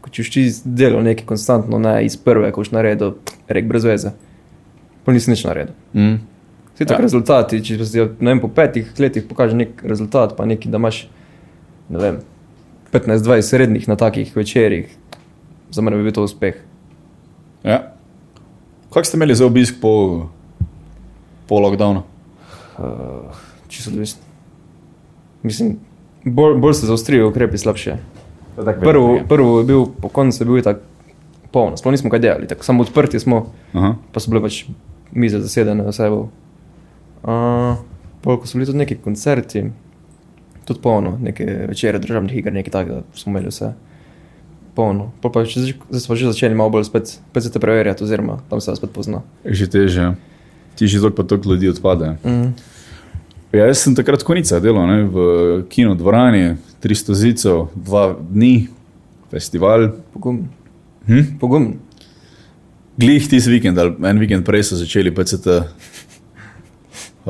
[0.00, 3.16] ko češ ti delo nekaj konstantno, ne iz prve, ko si naredil,
[3.48, 4.12] rek brez veze.
[5.04, 5.74] Pa nisi nič naredil.
[5.96, 6.20] Mm.
[6.80, 7.02] Vsi tako Ja.
[7.02, 7.06] ja.
[7.10, 11.02] rezultati, če si ne vem, po petih letih pokaže nek rezultat, pa neki, da imaš
[11.92, 12.20] ne vem,
[12.92, 14.88] 15-20 srednjih na takih večerjih,
[15.70, 16.56] za mene bi bil to uspeh.
[17.68, 17.92] Ja.
[18.88, 19.92] Kako ste imeli za obisk po,
[21.44, 22.02] po lockdownu?
[22.80, 23.28] Uh,
[23.68, 24.24] čisto odvisno.
[25.42, 25.76] Mislim,
[26.24, 27.98] bolj, bolj se zaostrijo ukrepi slabše.
[28.56, 30.80] Prvo, prvo je bil, po koncu je bil tako
[31.52, 33.94] polno, sploh nismo kaj delali, tako samo odprti smo, Aha.
[34.12, 34.64] pa so bile pač
[35.12, 36.28] mize zasedene, vse bo.
[37.20, 37.76] Uh,
[38.24, 39.64] pol, ko so bili tudi neki koncerti,
[40.68, 43.72] tudi polno, neke večere državnih iger, nekaj takega smo imeli vse.
[44.74, 45.10] polno.
[45.20, 48.38] Pol pa če, zdaj smo že začeli malo bolj spet, spet se te preverjati, oziroma
[48.48, 49.24] tam se spet pozna.
[49.44, 50.12] Že teže.
[50.78, 52.14] Ti že toliko pa toliko ljudi odpade.
[52.24, 52.54] Mm.
[53.52, 55.22] Ja, jaz sem takrat konica delal ne, v
[55.68, 58.70] kino dvorani, 300 zicov, dva dni,
[59.30, 59.90] festival.
[60.14, 60.44] Pogum.
[61.10, 61.34] Hm?
[61.42, 61.72] Pogum.
[63.00, 65.60] Glih tisti vikend, ali en vikend prej so začeli PCT.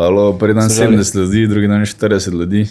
[0.01, 0.97] Halo, prvi dan Se žali.
[0.97, 2.67] 70 ljudi, drugi dan 40 ljudi.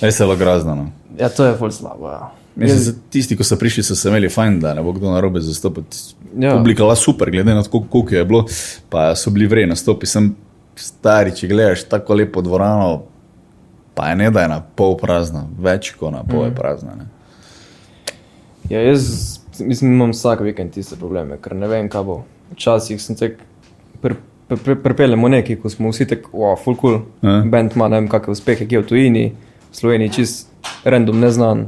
[0.00, 0.74] Res je bilo grozno.
[0.74, 0.90] No.
[1.18, 2.08] Ja, to je ful slabo.
[2.08, 2.32] Ja.
[2.56, 5.40] Mislim, tisti, ki so prišli, so se imeli fajn, da ne bo kdo na robe
[5.40, 5.96] zastopati.
[6.36, 6.56] Ja.
[6.56, 8.44] Publika je bila super, glede na to, koliko- koliko je bilo,
[8.90, 10.06] pa so bili vredni nastopi.
[10.06, 10.34] Sem
[10.76, 13.02] stari, če gledaš tako lepo dvorano,
[13.94, 16.94] pa je ne da je na pol prazna, več kot na pol je prazna.
[16.94, 17.06] Ne.
[18.68, 22.24] Ja, jaz mislim, imam vsak vikend tiste probleme, ker ne vem, kaj bo.
[22.52, 23.38] Včasih sem tek,
[24.02, 24.16] pr, pr, pr,
[24.48, 27.42] pripeljemo neki, ko smo vsi tako, wow, full cool, Ja.
[27.44, 29.24] band ima ne vem, kakšne uspehe, ki je v tujini,
[29.68, 30.48] v Sloveniji čist
[30.84, 31.66] random neznan,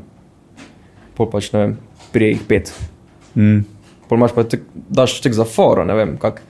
[1.15, 1.75] pol pač ne vem,
[2.11, 2.73] prije jih pet.
[3.35, 3.61] Mm.
[4.09, 6.41] Pol imaš pa tek, daš tek za foro, ne vem, kak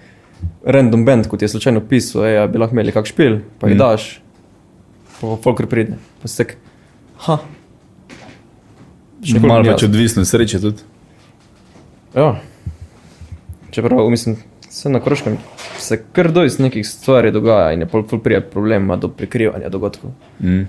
[0.65, 3.75] random band, kot je slučajno pisal, ej, a bi lahko imeli kak špil, pa jih
[3.75, 3.79] Mm.
[3.81, 4.21] daš,
[5.21, 6.57] pa folk pride, pa si tek,
[7.19, 7.41] ha.
[9.21, 9.89] Še Malo več jasno.
[9.89, 10.81] odvisno, sreče tudi.
[12.15, 12.41] Ja.
[13.71, 14.39] Čeprav, mislim,
[14.81, 15.37] se na Kroškem
[15.79, 20.11] se kar dojst nekih stvari dogaja in je pol, pol prije problema do prikrivanja dogodkov.
[20.41, 20.63] Mm.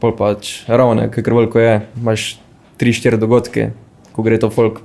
[0.00, 2.38] Pol pač ravno, kar veliko je, imaš
[2.78, 3.70] tri, štiri dogodke,
[4.12, 4.78] ko gre to folk,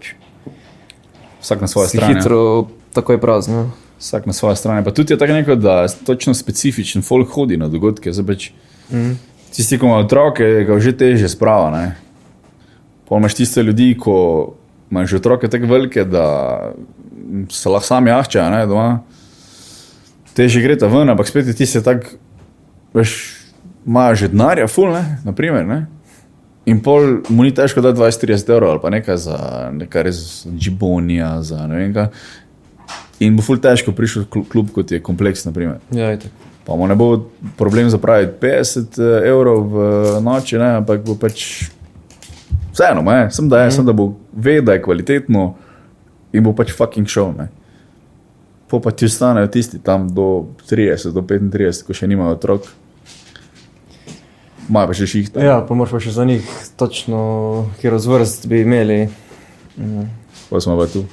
[1.42, 2.16] Vsak na svojo stran.
[2.16, 3.70] hitro, tako je prazno.
[4.00, 4.84] Vsak na svojo stran.
[4.84, 8.14] Pa tudi je tako neko, da točno specifičen folk hodi na dogodke.
[8.14, 8.50] Zdaj pač
[8.90, 9.18] Mm.
[9.50, 11.72] Tisti, ki imajo otroke, ga že teže sprava.
[11.72, 11.96] Ne?
[13.10, 14.54] Pol imaš tiste ljudi, ko
[14.92, 16.26] imaš otroke tako velike, da
[17.50, 19.00] se lahko sami ahčajo ne, doma.
[20.36, 22.10] Teže gre ta ven, ampak spet je tiste tak,
[22.96, 23.16] veš,
[23.88, 25.86] imajo že denarja, ful, ne, naprimer, ne.
[26.66, 29.38] In pol mu ni težko dati 20-30 evrov ali pa nekaj za
[29.70, 32.10] nekaj res džibonija, za ne vem kaj.
[33.22, 35.78] In bo ful težko prišel kl- klub, kot je kompleks, naprimer.
[35.94, 36.34] Ja, itak.
[36.66, 38.98] Pa mu ne bo problem zapraviti 50
[39.30, 39.86] evrov v
[40.26, 41.70] noči, ne, ampak bo pač
[42.74, 43.76] vseeno, ne, sem da je, mm.
[43.78, 45.46] sem da bo vedel, da je kvalitetno
[46.36, 47.34] in bo pač fucking šel.
[47.38, 47.50] Ne.
[48.70, 52.70] Po pa ti ostanejo tisti tam do 30, do 35, ko še nimajo otrok.
[54.70, 55.44] Majo pa še šihta.
[55.46, 56.46] Ja, pa moraš pa še za njih
[56.80, 57.20] točno,
[57.82, 59.06] kjer razvrst bi imeli.
[59.78, 60.10] Mm.
[60.50, 61.06] Pa smo pa tu.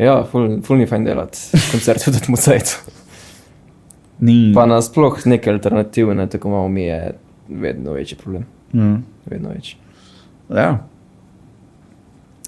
[0.00, 2.96] Ja, ful, ful ni fajn delati koncert v tem cajtu.
[4.24, 4.50] Ni.
[4.56, 7.14] Pa nasploh neke alternativne, tako malo mi je
[7.48, 8.44] vedno večji problem.
[8.72, 9.02] Mm.
[9.30, 9.76] Vedno večji.
[10.50, 10.89] Ja.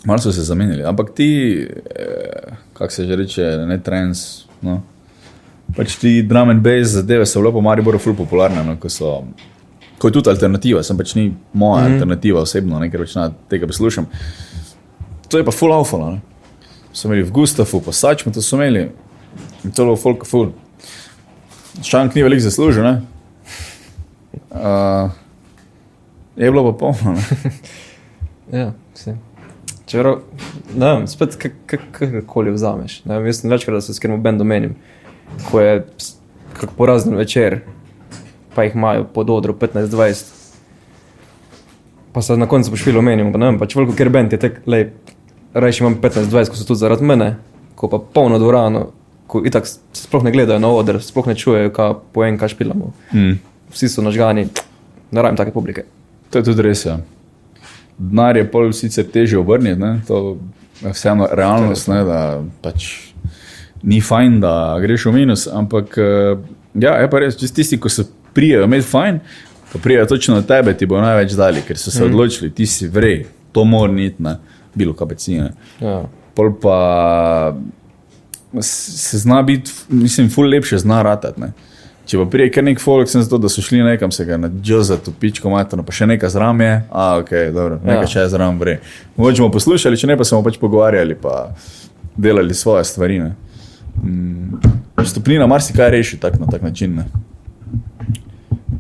[0.04, 1.62] Malo so se zamenjali, ampak ti,
[1.96, 4.44] eh, kako se že reče, ne trends.
[4.62, 4.82] No.
[5.76, 9.22] Pač ti drum and bass zadeve so bile po Mariboru ful popularne, no, ko, so,
[9.98, 11.92] ko je tudi alternativa, sem pač ni moja mm -hmm.
[11.94, 14.06] alternativa osebno, ne, ker več na tega poslušam.
[15.28, 15.72] To je pa full.
[16.10, 16.20] Ne.
[16.92, 18.90] So imeli v Gustavu, pa Sačmu, to so imeli.
[19.64, 20.52] In to je bilo folk full.
[21.82, 23.02] Šank ni veliko zaslužil, ne.
[24.50, 25.10] Uh,
[26.36, 27.16] je bilo pa polno.
[28.52, 29.31] Ja, vse.
[29.92, 30.22] Čeprav,
[30.72, 33.02] ne vem, spet kak- kak- kakorkoli vzameš.
[33.04, 34.76] Ne vem, jaz sem večkrat, se s katerim bendom menim,
[35.50, 35.82] ko je
[36.56, 37.58] kak porazen večer,
[38.54, 40.24] pa jih imajo pod odro 15-20.
[42.12, 44.62] Pa se na koncu pošpilo menimo, pa ne vem, pač veliko ker bend je tek,
[44.66, 44.88] lej,
[45.52, 47.36] rajši imam 15-20, ko so tudi zaradi mene,
[47.76, 48.86] ko pa polno dvorano,
[49.28, 52.92] ko itak sploh ne gledajo na oder, sploh ne čujejo, kaj po en, kaj špilamo.
[53.12, 53.40] Mm.
[53.72, 54.48] Vsi so nažgani,
[55.12, 55.84] ne rabim take publike.
[56.32, 56.84] To je tudi res.
[56.88, 56.98] Ja.
[58.02, 60.00] Denar je pol sicer teže obrniti, ne?
[60.06, 60.36] to
[60.82, 62.02] je vseeno realnost, ne?
[62.04, 62.18] da
[62.62, 62.88] pač
[63.82, 65.46] ni fajn, da greš v minus.
[65.46, 66.36] Ampak eh,
[66.82, 69.20] ja, je pa res, tisti, ki se prijejo, imeti fajn,
[69.72, 72.10] pa prijejo točno od tebe, ti bo največ dali, ker so se mm.
[72.10, 74.36] odločili, ti si vrej, to mora niti, ne,
[74.74, 75.52] bilo kapecine.
[75.80, 76.02] Ja.
[76.34, 76.78] Pol pa
[78.60, 81.40] se zna biti, mislim, ful lepše zna ratati.
[81.40, 81.52] Ne.
[82.12, 85.14] Če pa prije kar nek folk, sem zato, da so šli nekam se ga nadžozati,
[85.16, 88.10] pičko materno, pa še nekaj zram je, a ok, dobro, nekaj Ja.
[88.12, 88.74] še je zram vre.
[89.16, 91.54] Mogoče bomo poslušali, če ne pa smo pač pogovarjali, pa
[92.12, 93.16] delali svoje stvari.
[93.22, 93.32] Ne.
[94.04, 94.60] Mm,
[95.08, 97.00] stopnina marsikaj reši tak, na tak način.
[97.00, 97.06] Ne.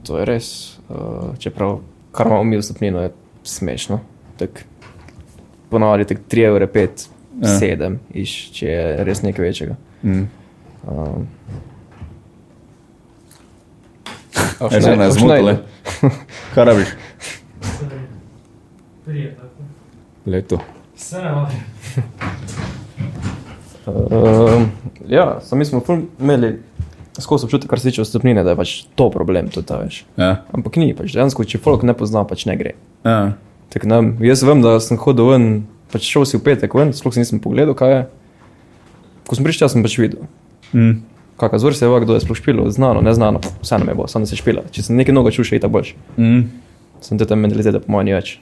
[0.04, 0.52] To je res.
[0.92, 1.78] Uh, čeprav
[2.12, 3.14] kar imamo mi v stopnino, je
[3.48, 4.02] smešno.
[4.36, 4.64] Tak,
[5.72, 7.08] ponavadi je 3 evre, 5,
[7.40, 7.48] Ja.
[7.56, 9.80] 7, iš, če je res nekaj večjega.
[10.04, 10.26] Mm.
[10.84, 11.71] Um, Je
[14.70, 15.56] že ne zmotile.
[16.54, 16.88] Kaj rabiš?
[19.04, 19.62] Prije tako.
[20.26, 20.58] Leto.
[20.96, 21.46] Vse ne vem.
[23.86, 24.70] Um,
[25.08, 26.58] ja, sami smo ful imeli
[27.18, 30.04] skozi občutek, kar se tiče stopnine, da je pač to problem, tudi ta veš.
[30.16, 30.44] Ja.
[30.54, 32.74] Ampak ni, pač dejansko, če folk ne pozna, pač ne gre.
[33.04, 33.34] Ja.
[33.74, 35.46] Tak, ne, jaz vem, da sem hodil ven,
[35.92, 38.02] pač šel si v petek ven, sploh si nisem pogledal, kaj je.
[39.28, 40.28] Ko sem prišel, sem pač videl.
[40.72, 41.02] Mm.
[41.42, 44.22] Kakšna zvor se je, kdo je sploh špil, znano, neznano, vseeno mi je bilo, samo
[44.22, 44.62] da se špila.
[44.70, 45.96] Če sem nekaj noga čušil, je tako boljše.
[46.14, 46.44] Mm.
[47.02, 48.36] Sem te tam mentalitete, po mojem, ni več.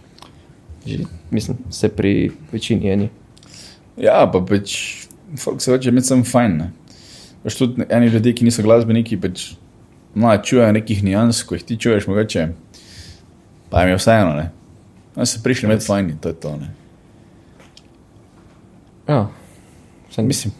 [0.85, 2.13] Že, mislim, se pri
[2.53, 3.09] večini je ni.
[4.05, 4.77] Ja, pa pač,
[5.41, 6.61] folk se hoče imeti sem fajn.
[6.61, 6.69] Ne?
[7.41, 9.49] Pač tudi eni ljudje, ki niso glasbeniki, pač,
[10.13, 12.51] no, čujejo nekih nijans, ko jih ti čuješ, mogoče,
[13.73, 14.51] pa jim je vseeno, ne.
[15.17, 16.75] No, se prišli imeti fajn, to je to, ne.
[19.09, 19.25] Ja,
[20.13, 20.53] sem, Mislim,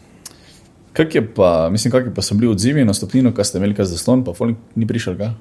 [0.93, 3.75] kak je pa, mislim, kak je pa so bili odzivi na stopnino, ko ste imeli
[3.75, 5.31] kaj zaslon, pa folk ni prišel, ga?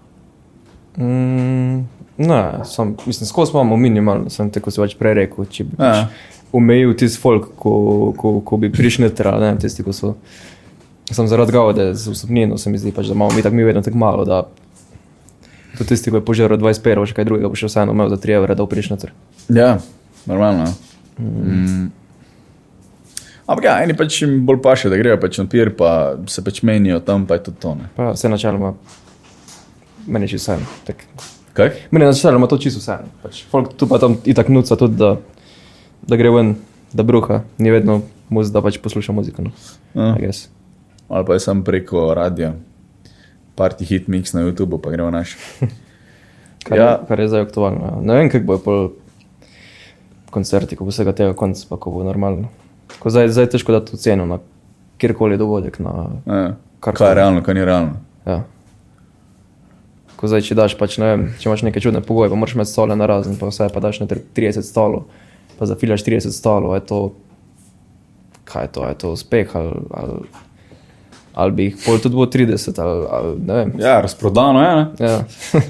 [0.98, 1.86] Mm,
[2.18, 6.06] ne, sem, mislim, skozi imamo minimalno, sem tako se pač prej rekel, če bi pač
[6.52, 7.74] omejil tisti folk, ko,
[8.18, 10.16] ko, ko bi prišli noter, ali ne, tisti, ko so.
[11.10, 13.82] Sem zaradi gaude z vsebnino, se mi zdi, pač, da imamo mi tako mi vedno
[13.86, 14.42] tako malo, da
[15.78, 18.18] tudi tisti, ki je požaral 20 perov, še kaj drugega, bo še vseeno imel za
[18.20, 19.14] 3 evre, da bo prišel noter.
[19.50, 19.72] Ja,
[20.30, 20.68] normalno.
[21.18, 21.88] Mm.
[23.50, 26.60] Ampak ja, eni pač jim bolj paše, da grejo pač na pir, pa se pač
[26.62, 27.88] menijo tam, pa je to to, ne.
[27.96, 28.76] Pa vse načeloma,
[30.06, 30.38] meni je
[30.86, 31.02] tak.
[31.58, 31.72] Kaj?
[31.90, 33.10] Meni je načeloma to čisto vseeno.
[33.24, 35.16] Pač, folk tu pa tam itak nuca tudi, da,
[36.06, 36.54] da gre ven,
[36.94, 39.42] da bruha, ni vedno muz, da pač posluša muziko.
[39.42, 39.50] No.
[39.98, 40.14] Ja.
[40.14, 40.46] I guess.
[41.10, 42.54] Ali pa je sam preko radia,
[43.58, 45.34] party hit mix na YouTubu, pa gremo naš.
[46.70, 47.00] Kar, Ja.
[47.08, 47.82] kar je zdaj aktualno.
[47.82, 47.94] Ja.
[48.04, 48.80] Ne vem, kako bo pol
[50.30, 52.52] koncerti, ko bo vsega tega konc, pa ko bo normalno.
[53.00, 54.38] Ko zdaj, zdaj je težko dati ceno na
[54.98, 55.78] kjerkoli dogodek.
[55.78, 56.56] Na, Ja.
[56.80, 57.96] Kar Kaj je realno, kaj ni realno.
[58.26, 58.42] ja.
[60.16, 62.70] Ko zdaj, če daš, pač, ne vem, če imaš neke čudne pogoje, pa moraš imeti
[62.70, 65.06] stole na razen, pa vse, pa daš na 30 stolov,
[65.58, 66.98] pa zafilaš 30 stolov, je to,
[68.44, 70.18] kaj je to, je to uspeh ali, ali,
[71.34, 73.72] ali bi jih pol tudi bilo 30 ali, ali ne vem.
[73.78, 74.84] Ja, razprodano je, ne?
[75.00, 75.16] Ja.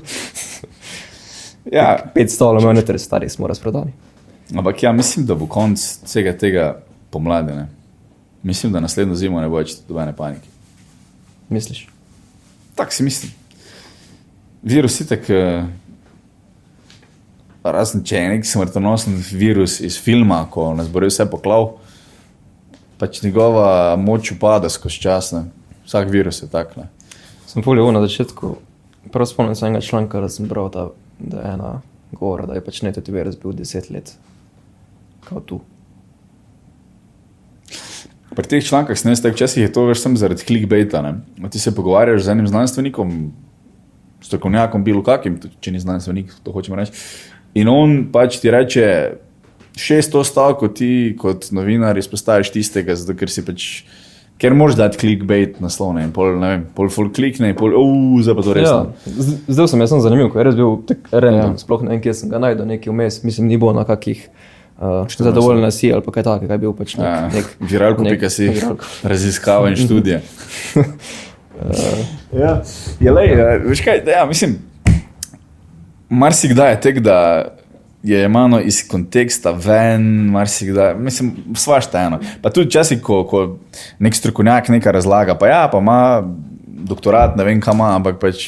[1.70, 3.92] Ja, Pet stolov imajo noter, stari smo razprodani.
[4.58, 6.80] ampak ja, mislim, da bo konc vsega tega
[7.10, 7.68] pomladi, ne.
[8.42, 10.48] Mislim, da naslednjo zimo ne bo več dobene panike.
[11.48, 11.88] Misliš?
[12.74, 13.32] Tako si mislim.
[14.62, 15.64] Virus je tak, eh,
[17.62, 21.72] razen če je nek smrtonosen virus iz filma, ko nas bo vse poklav,
[22.98, 25.32] pač njegova moč upada skozi čas.
[25.32, 25.44] Ne.
[25.86, 26.76] Vsak virus je tak.
[26.76, 26.88] Ne.
[27.46, 28.56] Sem polil na začetku,
[29.12, 31.72] prav spomnim se enega članka, da sem bral, da, da je ena
[32.12, 34.14] govora, da je pač ne TV razbil 10 let.
[35.24, 35.60] Kao tu.
[38.30, 41.02] Pri teh člankih sem jaz tako včasih je to več sem zaradi clickbaita.
[41.02, 41.14] Ne.
[41.42, 43.32] A Ti se pogovarjaš z enim znanstvenikom,
[44.22, 46.92] strokovnjakom, bilo kakim, če ni znanstvenik, to hočemo reči.
[47.58, 48.86] In on pač ti reče,
[49.80, 53.66] šesto stavko ti kot novinar izpostaviš tistega, zato ker si pač.
[54.40, 57.74] Ker moraš dati clickbait naslov, ne, in pol, ne vem, pol full klikne, in pol,
[57.76, 58.68] uf, zdaj pa to res.
[58.70, 58.78] Ja,
[59.52, 61.50] zdaj sem jaz sem zanimiv, ker je res bil tak random, Ja.
[61.50, 61.58] ja.
[61.60, 64.22] sploh ne vem, kje sem ga najdel, nekaj vmes, mislim, ni bilo na kakih
[64.80, 68.16] uh, zadovoljna si ali pa kaj takega, je bil pač nek, Ja, nek Viralko, nek-
[68.16, 68.84] pika si, viralko.
[69.02, 70.22] raziskava in študije.
[72.40, 72.62] ja,
[73.00, 73.24] je le,
[73.66, 74.58] veš kaj, ja, mislim,
[76.08, 77.16] marsikdaj je tek, da
[78.02, 82.20] je mano iz konteksta ven, marsikdaj, mislim, svašta eno.
[82.42, 83.42] Pa tudi včasih, ko, ko
[83.98, 86.22] nek strokovnjak nekaj razlaga, pa ja, pa ima
[86.66, 88.46] doktorat, ne vem kam ima, ampak pač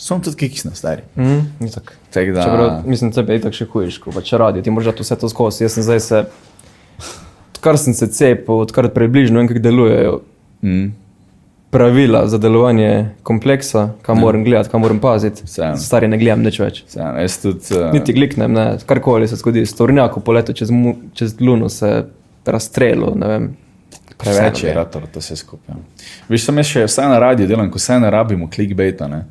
[0.00, 1.02] so tudi kiksne stari.
[1.16, 1.99] Mm, tako.
[2.10, 5.16] Tak da, Čeprav, mislim, tebe je tako še hujš, ko pač radi, ti moraš vse
[5.20, 5.64] to skozi.
[5.64, 6.22] Jaz sem zdaj se,
[7.54, 10.16] odkar sem se cepil, odkar približno vem, kako delujejo
[10.66, 10.88] mm,
[11.70, 14.20] pravila za delovanje kompleksa, kam ja.
[14.20, 15.46] moram gledati, kam moram paziti.
[15.46, 15.76] Vseeno.
[15.78, 16.82] Stari ne gledam nič več.
[16.88, 17.70] vseeno, jaz tudi.
[17.78, 19.62] Uh, Niti kliknem, ne, karkoli se zgodi.
[19.66, 22.04] Stornjak po letu čez, mu- čez Luno se
[22.46, 23.50] razstrelo, ne vem.
[24.20, 25.78] Preveč Preveč je rator, to vse skupaj.
[26.28, 29.08] Veš, sem jaz še vse na radiju delam, ko vse ne rabimo clickbaita.
[29.08, 29.22] Ne.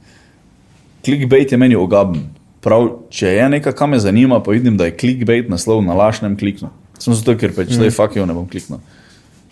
[1.06, 2.24] Clickbait je meni ogaben.
[2.64, 6.36] Prav, če je nekaj, kar me zanima, pa vidim, da je clickbait naslov na lašnem
[6.40, 6.72] kliknu.
[7.00, 8.18] Sem zato, ker pač zdaj mm.
[8.20, 8.82] you ne bom kliknil.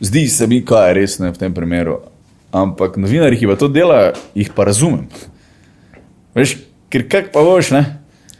[0.03, 2.01] Zdi se mi, kaj je res ne v tem primeru.
[2.51, 5.07] Ampak novinarji, ki pa to delajo, jih pa razumem.
[6.35, 6.57] Veš,
[6.91, 7.83] ker kak pa boš, ne?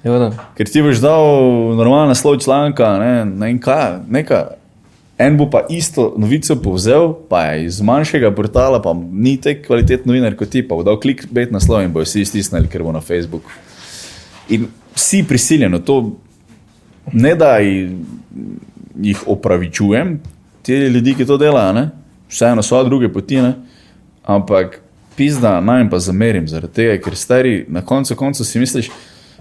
[0.03, 0.29] Ja, da.
[0.59, 1.23] Ker ti boš dal
[1.79, 4.43] normalen naslov članka, ne, ne vem kaj, neka.
[5.17, 10.11] En bo pa isto novico povzel, pa je iz manjšega portala, pa ni tako kvaliteten
[10.11, 12.93] novinar kot ti, pa bo dal klik bet naslov in bo vsi stisnili, ker bo
[12.93, 13.49] na Facebooku.
[14.49, 16.17] In vsi prisiljeno, to
[17.13, 17.97] ne da ji-
[19.01, 20.19] jih opravičujem,
[20.61, 21.89] te ljudi, ki to delajo, ne?
[22.29, 23.53] vseeno so druge poti, ne?
[24.23, 24.81] ampak
[25.15, 28.89] pizda naj jim pa zamerim zaradi tega, ker stari na koncu koncu si misliš,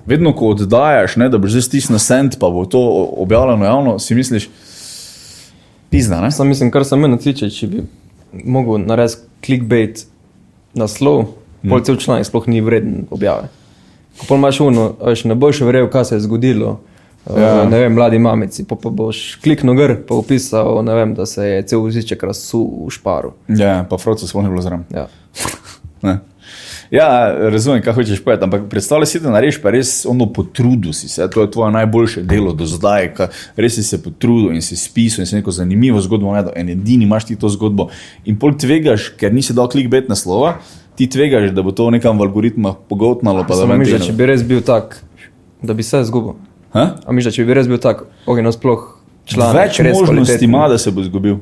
[0.07, 2.81] vedno ko oddajaš, ne, da boš zdaj stisnil send, pa bo to
[3.17, 4.49] objavljeno javno, si misliš,
[5.91, 6.31] pizda, ne?
[6.31, 7.83] Sam mislim, kar se meni tiče, če bi
[8.45, 10.07] mogel narediti clickbait
[10.75, 11.25] naslov,
[11.63, 11.71] mm.
[11.71, 13.51] pol cel članek sploh ni vreden objave.
[14.19, 16.79] Ko pol imaš uno, veš, ne boš verjel, kaj se je zgodilo,
[17.31, 17.43] Ja.
[17.43, 17.65] Ja.
[17.69, 21.43] Ne vem, mladi mamici, pa, pa boš kliknil gr, pa upisal, ne vem, da se
[21.43, 23.33] je cel voziček razsul v šparu.
[23.51, 24.87] Ja, pa Froco sploh ni bilo zraven.
[24.95, 25.09] Ja.
[26.05, 26.19] Ne.
[26.93, 31.09] Ja, razumem, kaj hočeš povedati, ampak predstavljaj si, da narediš pa res ono potrudil si
[31.09, 33.09] se, to je tvoje najboljše delo do zdaj,
[33.57, 37.09] res si se potrudil in si spisal in si neko zanimivo zgodbo naredil, en edini
[37.09, 37.89] imaš ti to zgodbo
[38.29, 40.59] in pol tvegaš, ker nisi dal klikbet naslova,
[40.97, 44.01] ti tvegaš, da bo to nekam v algoritmah pogotnalo, tegne.
[44.01, 45.01] če bi res bil tak,
[45.63, 46.37] da bi se zgubil.
[46.77, 46.87] Ha?
[47.05, 48.87] A misliš, da če bi res bil tak, ok, no sploh
[49.29, 49.55] član.
[49.57, 51.39] Več možnosti ima, da se bo izgubil.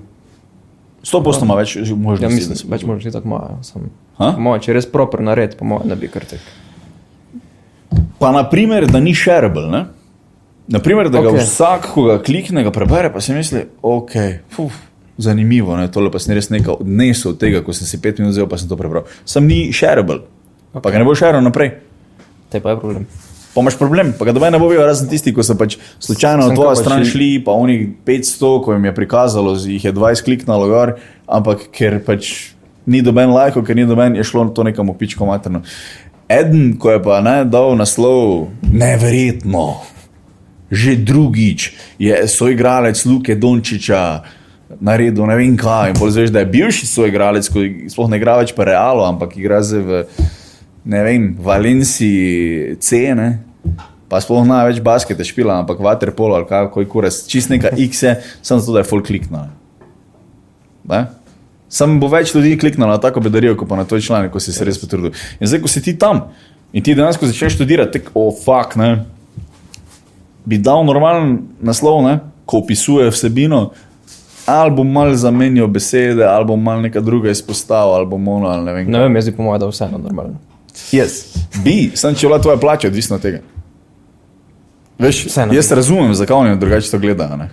[1.05, 2.25] 100% ima več možnosti.
[2.25, 2.95] Ja, mislim, več izgubil.
[2.95, 3.59] možnosti tako imajo.
[3.67, 3.91] Sam.
[4.21, 4.31] Ha?
[4.39, 6.41] Moje, če je res proper nared, pa moje ne bi kar tek.
[8.19, 9.67] Pa naprimer, da ni shareable.
[9.71, 9.85] Ne?
[10.73, 11.35] Naprimer, da ga Ok.
[11.35, 11.45] okay.
[11.45, 14.15] vsak, ko ga klikne, ga prebere, pa si misli, ok,
[14.55, 14.79] fuf,
[15.19, 15.89] zanimivo, ne?
[15.93, 18.59] tole pa sem res nekaj odnesel od tega, ko sem si pet minut vzel, pa
[18.59, 19.07] sem to prebral.
[19.25, 20.25] Sam ni shareable,
[20.73, 20.83] okay.
[20.83, 21.77] pa ga ne bo shareal naprej.
[22.51, 23.07] Te pa je problem.
[23.55, 26.43] Pa imaš problem, pa ga dobe ne bo videl, razen tisti, ko so pač slučajno
[26.43, 29.55] na Sem tvojo kaj pa stran ši- šli, pa oni 500, ko jim je prikazalo,
[29.55, 30.97] jih je 20 kliknalo gor,
[31.31, 32.55] ampak ker pač
[32.87, 35.63] ni doben lajko, ker ni doben, je šlo to nekam v pičko materno.
[36.29, 39.85] Eden, ko je pa ne, dal naslov, neverjetno,
[40.75, 44.25] že drugič je soigralec Luke Dončiča
[44.81, 45.93] naredil ne vem kaj.
[45.93, 49.63] In pozveš, da je bivši soigralec, ko sploh ne igra več pa Realo, ampak igra
[49.65, 50.05] zdaj v
[50.85, 53.29] ne vem, Valenciji C, ne.
[54.09, 58.03] Pa sploh ne več baskete špila, ampak vaterpolo ali kaj, koji kurac, čist neka X
[58.05, 59.49] je, samo zato, da je full kliknil.
[61.73, 64.53] Sam bo več ljudi kliknilo na tako bedarijo, kot pa na tvoj članek, ko si
[64.55, 65.17] se res potrudil.
[65.41, 66.29] In zdaj, ko si ti tam
[66.75, 68.75] in ti dejansko začneš študirati, tek, o oh, fuk,
[70.45, 73.71] bi dal normalen naslov, ne, ko opisuje vsebino,
[74.47, 78.65] ali bom mal zamenjal besede, ali bom mal neka druga izpostavil, ali bom ono, ali
[78.65, 78.91] ne vem.
[78.91, 80.39] Ne vem, jaz bi po mojem, da vseeno normalno.
[80.93, 81.37] Yes.
[81.65, 83.41] Bi, sem če bila tvoja plača, odvisno od tega.
[84.99, 87.37] Veš, Vseeno jaz razumem, zakaj oni drugače to gledajo.
[87.37, 87.49] ne.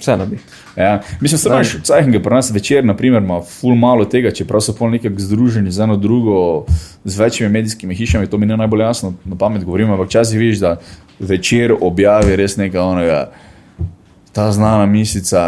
[0.00, 0.38] Vseeno bi.
[0.76, 1.00] Ja.
[1.20, 4.90] Mislim, da imaš cajhenge, pri nas večer, naprimer, ima ful malo tega, čeprav so pol
[4.90, 6.64] nekako združeni z eno drugo,
[7.04, 10.58] z večjimi medijskimi hišami, to mi ne najbolj jasno na pamet govorim, ampak včasih vidiš,
[10.58, 10.76] da
[11.18, 13.30] večer objavi res nekaj onega.
[14.34, 15.40] Ta znana misica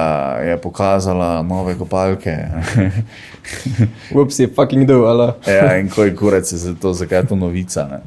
[0.47, 2.37] je pokazala nove kopalke.
[4.15, 5.33] Ups, je fucking do, ali?
[5.47, 7.89] ja, in kurac je za to, zakaj je to novica.
[7.91, 8.01] Ne?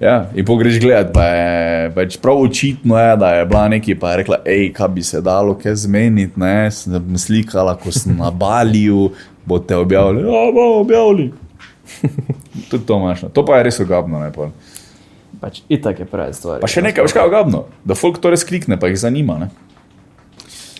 [0.00, 4.10] Ja, in pogreš gledati, pa je pač prav očitno, je, da je bila neki, pa
[4.10, 8.30] je rekla, hej, kaj bi se dalo, kaj zmeniti, ne, sem slikala, ko sem na
[8.30, 9.10] Baliju,
[9.46, 11.32] boste objavili, ja, bomo objavili.
[12.70, 13.28] Tudi to imaš, no.
[13.28, 14.24] to pa je res ogabno.
[14.24, 14.50] Ne, pol.
[15.40, 16.64] Pač itak je pravi stvar.
[16.64, 19.38] pa še nekaj, veš kaj je ogabno, da folk to res klikne, pa jih zanima.
[19.44, 19.52] Ne.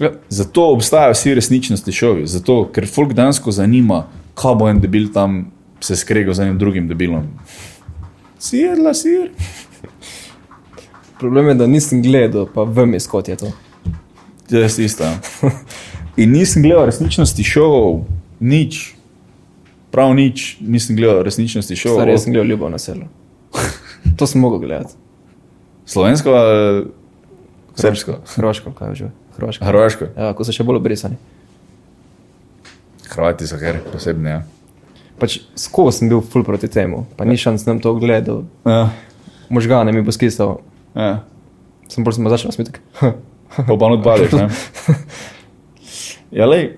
[0.00, 0.10] Ja.
[0.28, 5.52] Zato obstajajo vsi resničnosti šovi, zato ker folk dejansko zanima, kaj bo en debil tam
[5.80, 7.28] se skregal z enim drugim debilom.
[8.38, 9.30] Sirla, sir.
[11.18, 13.52] Problem je, da nisem gledal, pa vem, kot je to.
[14.50, 15.04] Jaz isto.
[15.04, 15.18] ja.
[16.16, 18.04] In nisem gledal resničnosti šovov,
[18.40, 18.94] nič.
[19.90, 22.02] Prav nič, nisem gledal resničnosti šovov.
[22.02, 23.06] Stari, jaz sem gledal ljubav na selu.
[24.18, 24.94] To sem mogel gledati.
[25.86, 26.86] Slovensko, ali
[27.74, 29.10] srbsko, Hrvaško, kaj že?
[29.36, 29.64] Hrvaško.
[29.64, 30.04] hrvaško.
[30.16, 31.16] Ja, ko so še bolj obrisani.
[33.10, 34.30] Hrvati so ker posebni.
[34.30, 34.42] Ja.
[35.20, 38.44] Pač skozi sem bil full proti temu, pa ni šans, da sem to gledal.
[38.66, 38.88] Ja.
[39.52, 40.58] Možgane mi bo skisal.
[40.94, 41.20] Ja.
[41.88, 42.80] Sem bolj sem začel smitek.
[43.68, 44.32] Odpadaš.
[44.40, 44.48] ne.
[46.34, 46.72] Ja, lej.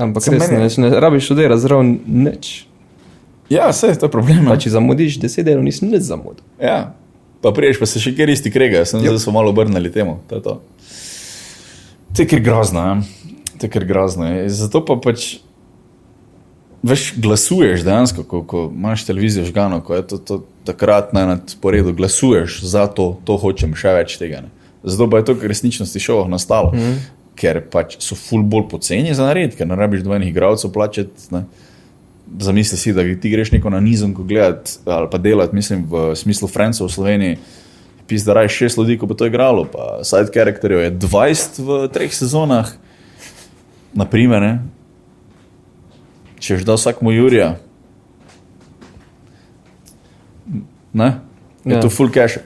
[0.00, 2.64] Ampak Samo res meni ne, ne rabiš študirati zraven nič.
[3.52, 4.46] Ja, vse je to problem.
[4.48, 4.62] Pa ja.
[4.64, 6.40] če zamudiš deset delov, nisi nič zamudil.
[6.56, 6.94] Ja.
[7.44, 9.12] Pa priješ, pa se še kjer isti krega, sem Yep.
[9.18, 10.22] zdaj so malo obrnili temu.
[10.32, 10.54] To je to.
[12.18, 13.02] To je kar grozno, ja.
[13.58, 14.26] to je kar grozno.
[14.26, 14.48] je.
[14.50, 15.36] Zato pa pač.
[16.82, 21.54] Veš, glasuješ dejansko, ko, ko imaš televizijo žgano, ko je to, to takrat na nad
[21.62, 24.40] poredu, glasuješ za to, to hočem, še več tega.
[24.46, 24.50] Ne.
[24.82, 26.98] Zato pa je to v resničnosti šovah nastalo, mm -hmm.
[27.38, 31.30] ker pač so ful bolj poceni za nared, ker ne rabiš dvojnih igralcev plačati.
[31.30, 31.44] ne.
[32.38, 36.48] Zamisli si, da ti greš neko na nizonko gledati ali pa delati, mislim, v smislu
[36.48, 37.38] Francov v Sloveniji.
[38.08, 41.88] Pis, da raj šest ljudi, ko bo to igralo, pa side characterjev je 20 v
[41.92, 42.70] treh sezonah,
[43.92, 44.54] naprimer, ne?
[46.38, 47.56] če že da vsakmu Jurija.
[50.94, 51.20] Ne?
[51.64, 51.80] Je Ja.
[51.82, 52.38] to full cash.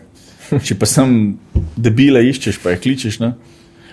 [0.64, 1.38] Če pa sem
[1.76, 3.20] debile iščeš, pa jih kličeš.
[3.20, 3.34] Ne?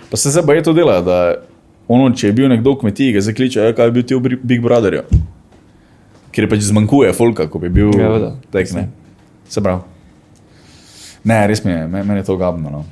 [0.10, 1.36] Pa se zdaj pa je to dela, da
[1.88, 4.40] ono, če je bil nekdo v kmetiji, ga zakliče, "Ja, kaj je bil ti v
[4.44, 5.04] Big Brotherju.
[6.32, 8.72] Ker je pač zmanjkuje folka, ko bi bil Ja, tek.
[8.74, 8.90] Ne?
[9.50, 9.82] Se pravi.
[11.24, 12.70] Ne, res mi je, me- meni je to gabno.
[12.70, 12.86] No.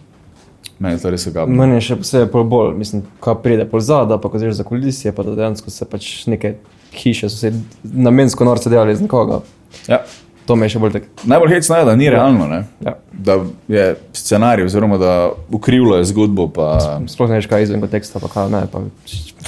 [0.80, 1.56] Meni je to res gabno.
[1.56, 5.12] Meni je še posebej bolj, mislim, ko pride pol zada, pa ko zreš za kulisije,
[5.12, 6.56] pa dejansko se pač neke
[6.94, 7.54] hiše so se
[7.84, 9.42] namensko norce delali iz nekoga.
[9.88, 10.04] Ja.
[10.46, 11.08] To me je še bolj tak.
[11.28, 12.46] Najbolj hecno je, da ni realno.
[12.48, 12.62] Ne?
[12.86, 12.94] Ja.
[13.12, 13.34] da
[13.68, 16.68] je scenarij, oziroma da ukrivljajo zgodbo, pa
[17.08, 18.62] Sploh ne veš, kaj izven konteksta, pa kaj ne.
[18.72, 18.80] Pa,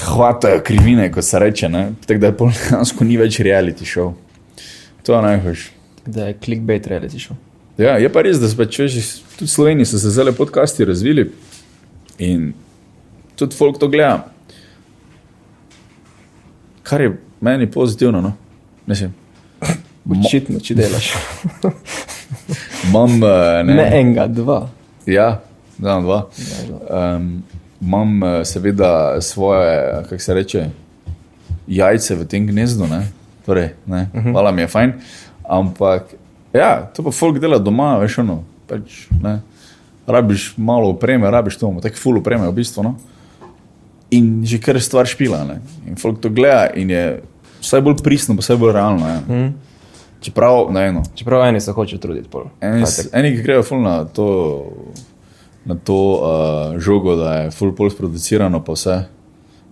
[0.05, 1.69] hvatajo krivine, kot se reče.
[1.69, 1.91] ne.
[2.05, 4.11] Tako da je pol dejansko ni več reality show.
[5.03, 5.69] To je najhujše.
[6.05, 7.37] da je clickbait reality show.
[7.79, 11.29] Ja, je pa res, da pač, tudi v Sloveniji so se zelo podcasti razvili
[12.19, 12.51] in
[13.39, 14.25] tudi folk to gleda.
[16.83, 18.21] Kar je meni pozitivno.
[18.21, 18.33] No?
[18.85, 19.13] Mislim,
[20.25, 21.13] Očitno, če delaš.
[22.89, 24.59] imam, eh, Ne, ne, ne enega, dva.
[25.07, 25.29] Ja,
[25.77, 26.19] da, dva.
[26.89, 27.31] Um,
[27.79, 30.69] imam eh, seveda svoje, kako se reče,
[31.67, 33.05] jajce v tem gnezdu, ne?
[33.45, 34.31] torej, ne, uh -huh.
[34.31, 34.93] hvala mi je fajn.
[35.43, 36.18] Ampak,
[36.53, 39.39] ja, to pa folk dela doma, veš, ono, pač, ne.
[40.09, 42.81] Rabiš malo opreme, rabiš to, tako ful opreme v bistvu.
[42.83, 42.95] No?
[44.09, 45.43] In že kar stvar špila.
[45.45, 45.59] Ne?
[45.85, 47.21] In folk to gleda in je
[47.61, 49.05] vse bolj pristno, pa vse bolj realno.
[49.05, 49.19] Ne?
[49.29, 49.51] Mm.
[50.25, 51.03] Čeprav, ne eno.
[51.15, 52.25] Čeprav eni se hočejo truditi.
[52.25, 52.49] Pol.
[52.57, 54.25] Eni, s- eni ki grejo ful na to,
[55.69, 58.97] na to uh, žogo, da je ful pol sproducirano, pa vse.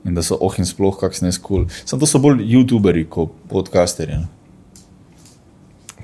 [0.05, 1.65] In da so oh in sploh kakšne skul.
[1.81, 4.21] Samo to so bolj youtuberi kot podcasterji.
[4.21, 4.29] Ne?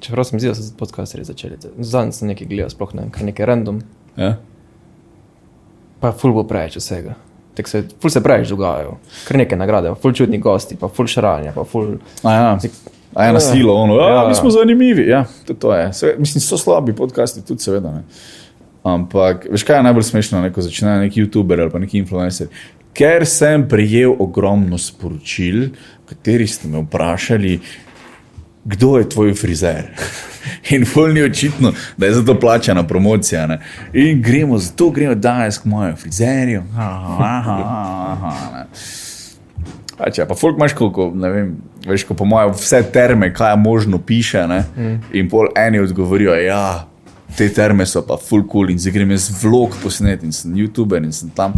[0.04, 1.58] Čeprav sem zdi, da so podcasterji začeli.
[1.80, 3.78] Zadnjič sem nekaj gledal, sploh ne vem, kaj nekaj random.
[4.20, 4.34] Ja?
[6.04, 7.16] Pa ful bo preveč vsega.
[7.56, 8.98] Tak se, ful se preveč dogajajo.
[9.28, 11.96] Kar nekaj nagrade, ful čudni gosti, pa ful šaranja, pa ful...
[12.26, 12.50] A ja,
[13.14, 14.42] a ja na silo, ono, ja, Ja, ja, mi ja.
[14.42, 15.08] smo zanimivi.
[15.08, 15.94] Ja, tudi to je.
[15.94, 17.94] Se, mislim, so slabi podcasti, tudi seveda.
[17.94, 18.04] Ne.
[18.84, 22.52] Ampak, veš kaj je najbolj smešno, ne, ko začne neki youtuber ali pa neki influencer.
[22.94, 25.70] Ker sem prejel ogromno sporočil,
[26.04, 27.56] v katerih ste me vprašali,
[28.66, 29.84] kdo je tvoj frizer.
[30.72, 33.48] In bolj ni očitno, da je za to plačana promocija.
[33.48, 33.60] Ne.
[33.94, 36.64] In gremo, zato gremo danes k mojemu frizerju.
[36.78, 37.58] Aha, aha,
[38.12, 38.66] aha.
[39.98, 41.52] A če pa folk imaš, koliko, ne vem,
[41.86, 44.64] veš, ko po mojem vse terme, kaj je možno, piše, ne?
[44.78, 44.96] Mm.
[45.14, 46.88] in pol eni odgovorijo, ja,
[47.38, 51.04] te terme so pa full cool in zdaj grem jaz vlog posnet in sem youtuber
[51.04, 51.54] in sem tam.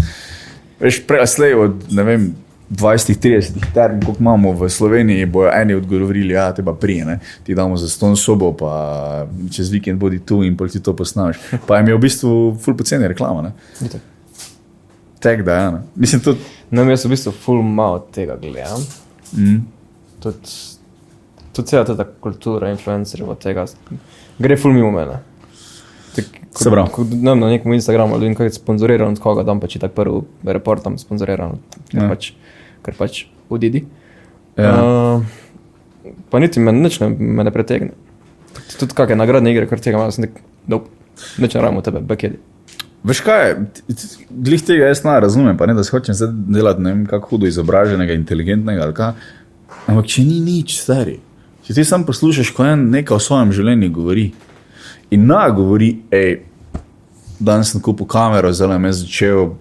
[0.79, 2.27] Veš, prej slej od, ne vem,
[2.69, 7.19] 20-30 term, koliko imamo v Sloveniji, bojo eni odgovorili, ja, te pa prije, ne?
[7.43, 11.37] ti damo za ston sobo, pa čez vikend bodi tu in ti to posnaš.
[11.67, 13.89] Pa jim je v bistvu full poceni reklama, ne?
[15.19, 15.81] Tek da, ja, ne?
[15.95, 16.39] Mislim, tudi,
[16.71, 18.81] No, jaz v bistvu ful malo tega gledam.
[19.37, 19.59] mm,
[20.19, 20.37] Tudi
[21.53, 23.65] tud cela ta kultura influencerjev tega
[24.39, 25.21] gre ful mimo mene.
[26.55, 26.89] Se pravi.
[26.91, 29.91] ko dam na nekem Instagramu, da vidim, kaj je sponzoriran od koga, dam pač tak
[29.91, 31.57] prvi reportam sponzoriran,
[31.91, 32.03] ker Ja.
[32.03, 32.09] ja.
[32.09, 32.31] pač,
[32.85, 33.83] ker pač odidi.
[34.55, 34.71] Ja.
[34.79, 35.23] Uh,
[36.29, 37.91] pa niti me nič ne, me ne pretegne.
[38.55, 39.99] Tudi- Tudi kakšne nagradne igre, kar tega
[41.41, 42.39] nič ne rabimo tebe, bekedi.
[43.05, 43.51] Veš kaj,
[44.31, 47.35] glih tega jaz ne razumem, pa ne da se hočem zdaj delati ne vem kako
[47.35, 49.11] hudo izobraženega, inteligentnega ali kaj.
[49.85, 51.19] Ampak če ni nič, stari.
[51.67, 54.25] Če ti sam poslušaš, ko en nekaj o svojem življenju govori
[55.13, 56.39] in na govori, hej,
[57.39, 59.53] danes sem kupil kamero, zdaj sem začel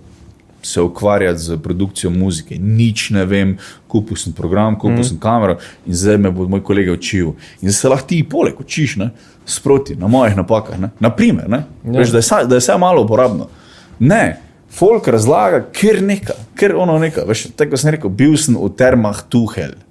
[0.67, 3.57] se ukvarjati z produkcijo muzike, nič ne vem,
[3.89, 5.09] kupil sem program, kupil mm.
[5.09, 7.35] sem kamero in zdaj me bo moj kolega učil.
[7.61, 9.11] In zdaj se lahko ti poleg učiš, ne?
[9.47, 10.81] sproti na mojih napakah.
[10.81, 10.91] Ne?
[11.01, 11.65] Naprimer, ne?
[11.85, 11.99] Ja.
[12.01, 13.49] Veš, da, je da je vse malo uporabno.
[13.99, 14.41] Ne,
[14.73, 17.27] folk razlaga, ker nekaj, ker ono nekaj.
[17.29, 19.77] Veš, tako sem rekel, bil sem v termah Tuhel.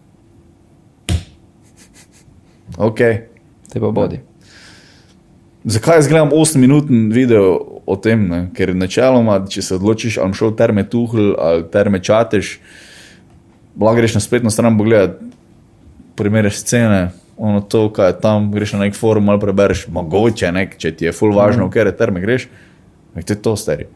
[2.73, 3.27] Okay.
[3.69, 4.17] Te pa bodi.
[5.63, 8.25] Zakaj jaz gledam 8-minuten video o tem?
[8.27, 8.39] Ne?
[8.55, 12.57] Ker načeloma, če se odločiš, ali šel terme Tuhl ali terme Čatež,
[13.79, 15.31] lahko greš na spletno stran pogledati
[16.19, 20.75] primere scene, ono to, kaj je tam, greš na nek forum ali prebereš, mogoče nek,
[20.77, 22.49] če ti je full važno, v katere terme greš,
[23.15, 23.87] nek to je to stari.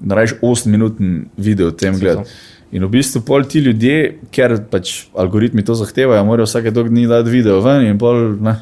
[0.00, 2.34] Narediš 8-minuten video o tem gledati.
[2.74, 7.06] In v bistvu pol ti ljudje, ker pač algoritmi to zahtevajo, morajo vsake dolg dni
[7.08, 8.58] dati video ven in pol, ne.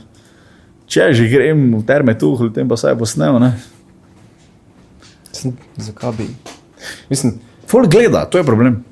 [0.87, 3.53] Če že grem v terme tuhl, tem pa vsaj posnel, ne.
[5.33, 6.27] Sem- Zakaj bi?
[7.09, 8.85] Mislim, Folk gleda, to je problem.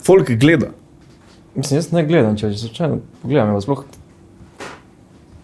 [0.00, 0.70] Folk gleda.
[1.54, 2.68] Mislim, jaz ne gledam, če že
[3.20, 3.84] pogledam, je sploh.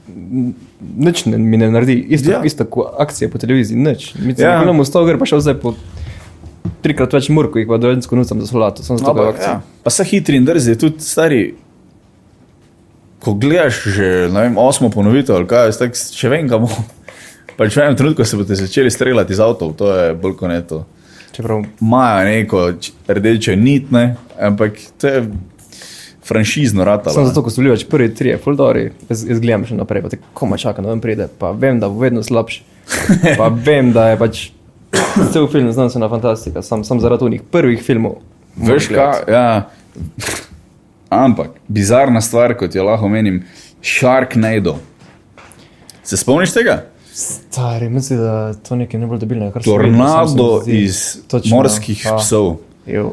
[0.09, 2.40] n- Nič ne, mi ne naredi, isto, Ja.
[2.43, 4.14] isto kot akcije po televiziji, nič.
[4.16, 4.49] Mi Ja.
[4.49, 4.59] ja.
[4.59, 5.74] gledamo sto gre, pa šel zdaj po
[6.82, 9.49] trikrat več murko, jih pa dojensko nucam za solato, sem zato Ampak, pa akcije.
[9.51, 9.62] ja.
[9.82, 11.55] Pa se hitri in drzi, tudi stari.
[13.23, 16.66] Ko gledaš že vem, osmo ponovitev, ali kaj, tako še vem, kam.
[17.53, 20.61] Pač v enem trenutku se boste začeli streljati iz avtov, to je bolj kot ne
[20.62, 20.83] to.
[21.33, 25.20] Čeprav Imajo neko č- rdečo nit, ne, ampak to je
[26.23, 27.14] franšizno ratalo.
[27.14, 27.29] sem ne.
[27.29, 30.18] zato, ko so bili več prvi trije, fuldori, jaz, jaz gledam še naprej, pa te
[30.33, 32.62] koma čakam, da vam pride, pa vem, da bo vedno slabši.
[33.39, 34.41] Pa vem, da je pač
[35.31, 38.18] cel film znanstvena fantastika, sam, sam zaradi unih prvih filmov.
[38.59, 39.23] Veš kaj?
[39.31, 39.47] Ja.
[41.13, 43.43] Ampak bizarna stvar, kot jo lahko menim,
[43.83, 44.79] Sharknado.
[46.05, 46.79] Se spomniš tega?
[47.13, 49.53] Stari, mislim, da to nekaj ne bo debilnega.
[49.53, 52.17] kar sem videl, Tornado iz Točno, morskih ja.
[52.17, 52.57] psov.
[52.87, 53.13] Jo,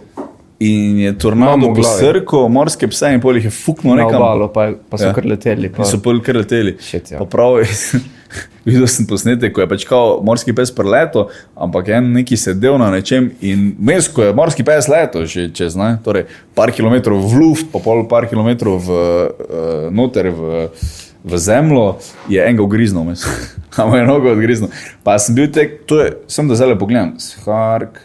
[0.60, 4.18] In je tornado posrkal morske pse in pol jih je fuknil nekam.
[4.20, 5.14] obalo, pa, pa so Ja.
[5.16, 5.70] kar leteli.
[5.72, 6.74] Pa, In so pol kar leteli.
[6.84, 7.22] Shit, ja.
[7.24, 7.62] Prav,
[8.68, 12.89] videl sem posnetek, ko je pač kao morski pes preleto, ampak en neki sedel na
[12.91, 17.39] nečem in mes, ko je morski pes leto, že čez ne, torej par kilometrov v
[17.39, 20.68] luft, pa pol par kilometrov v, uh, noter v,
[21.24, 21.95] v zemljo,
[22.28, 23.24] je enega ugriznil, mes.
[23.80, 24.70] A mu je nogo odgriznil.
[25.07, 28.01] Pa sem bil tek, to je, sem da zdaj pogledam, Shark,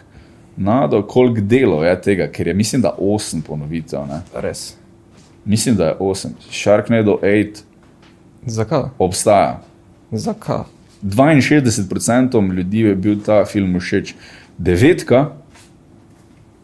[0.57, 4.21] nado, koliko delov je tega, ker je mislim, da 8 ponovitev, ne.
[4.33, 4.73] Res.
[5.45, 6.27] Mislim, da je 8.
[6.51, 7.61] Sharknado 8
[8.45, 8.83] Zakaj?
[8.97, 9.61] obstaja.
[10.11, 10.63] Zakaj?
[11.03, 14.13] 62% ljudi je bil ta film všeč,
[14.57, 15.31] devetka,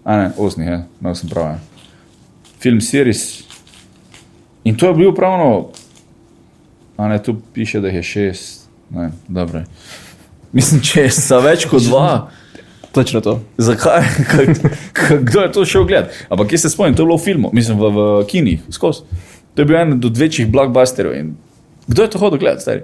[0.03, 1.45] a ne, osmi, je, imel sem prav.
[1.45, 1.59] je.
[2.59, 3.43] Film Series.
[4.63, 5.69] In to je bil pravno,
[6.97, 9.63] a ne, tu piše, da je šest, ne, dobro.
[10.51, 12.29] Mislim, če je sta več kot dva.
[12.91, 13.39] Točno to.
[13.57, 14.03] Zakaj?
[15.27, 16.15] Kdo je to šel gledati?
[16.29, 19.07] Ampak kje se spomnim, to je bilo v filmu, mislim v, v kinih, skozi.
[19.55, 21.15] To je bil en od večjih blockbusterjev.
[21.19, 21.35] in
[21.87, 22.61] Kdo je to hodil gledati?
[22.61, 22.81] Stari?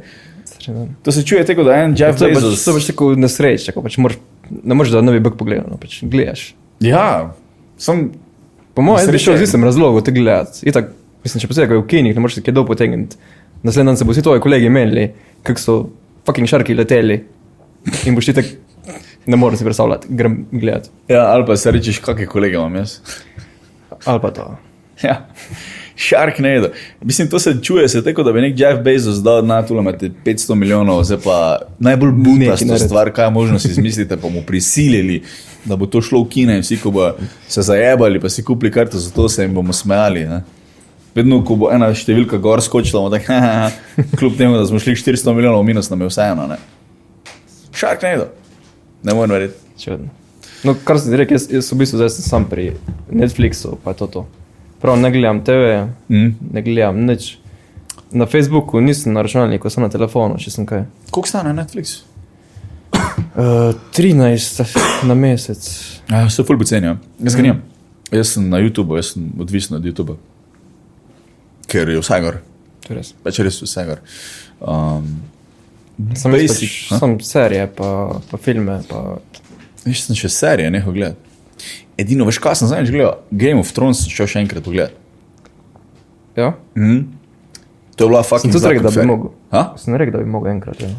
[1.04, 2.64] To se čuje tako, da je en Jeff To je pač, Bezos.
[2.64, 4.18] to je pač tako nesreč, tako pač moraš,
[4.64, 6.56] ne moreš da novi bog pogledati, no, pač gledaš.
[6.84, 7.34] Ja,
[7.78, 8.10] sem.
[8.76, 10.68] Po mojem, jaz bi šel z istim razlogom te gledati.
[10.70, 10.92] Itak,
[11.24, 13.18] mislim, še posebej, ko je v kinih, ne moreš se kje dol potegniti.
[13.64, 15.08] Naslednji dan se bo vsi tvoji kolegi menili,
[15.48, 15.78] kako so
[16.28, 17.22] fucking šarki leteli.
[18.06, 18.52] In boš ti tak,
[19.28, 20.90] ne moreš si predstavljati, grem gledati.
[21.08, 23.00] Ja, ali pa se rečeš, kakšne kolege imam jaz.
[24.06, 24.56] Ali pa to.
[25.04, 25.28] Ja.
[25.98, 26.70] Sharknado.
[27.02, 30.12] Mislim, to se čuje, se tako, da bi nek Jeff Bezos dal na tule imate
[30.26, 32.86] 500 milijonov, zdaj pa najbolj butasto narediti.
[32.86, 35.24] stvar, kaj možno si izmislite, pa mu prisilili,
[35.66, 37.12] da bo to šlo v kine in vsi, ko bo
[37.48, 40.26] se zajebali, pa si kupili karto za to, se jim bomo smejali.
[40.26, 40.44] Ne?
[41.16, 43.34] Vedno, ko bo ena številka gor skočila, bomo tako,
[44.20, 46.48] kljub temu, da smo šli 400 milijonov v minus, nam je vseeno.
[46.48, 46.62] ne.
[47.74, 48.30] Sharknado.
[48.30, 48.47] Ne
[49.04, 49.54] morem verjeti.
[49.78, 50.10] Čudno.
[50.64, 52.72] No, kar sem rekel, jaz, jaz v bistvu zdaj sem sam pri
[53.12, 54.22] Netflixu, pa je to to.
[54.82, 56.36] Prav ne gledam TV, Mm.
[56.54, 57.38] ne gledam nič.
[58.12, 60.86] Na Facebooku nisem na računalniku, sem na telefonu, če sem kaj.
[61.12, 62.02] Koliko stane Netflix?
[63.38, 64.66] Uh, 13
[65.04, 65.62] na mesec.
[66.10, 66.98] Ja, se ful pocenijo.
[67.20, 67.62] Jaz ga nimam.
[68.12, 70.16] Jaz sem na YouTubu, jaz sem odvisen od YouTuba.
[71.68, 72.38] Ker je vse gor,
[72.90, 73.14] je res.
[73.24, 74.00] pač res vse gor.
[74.62, 75.22] Um,
[75.98, 77.90] Sem Basic, pač, sem serije, pa,
[78.30, 78.78] pa filme.
[78.90, 79.18] Pa...
[79.86, 81.24] Veš, sem še serije nehal gledati.
[81.98, 83.24] Edino, veš, kaj sem zadnjič gledal?
[83.34, 85.00] Game of Thrones sem šel še enkrat pogledati.
[86.38, 86.54] Ja?
[86.78, 87.08] Mm.
[87.98, 89.32] To je bila Sem fucking tudi rekel, da bi mogel.
[89.56, 89.64] Ha?
[89.82, 90.84] Sem rekel, da bi mogel enkrat.
[90.86, 90.92] Ja.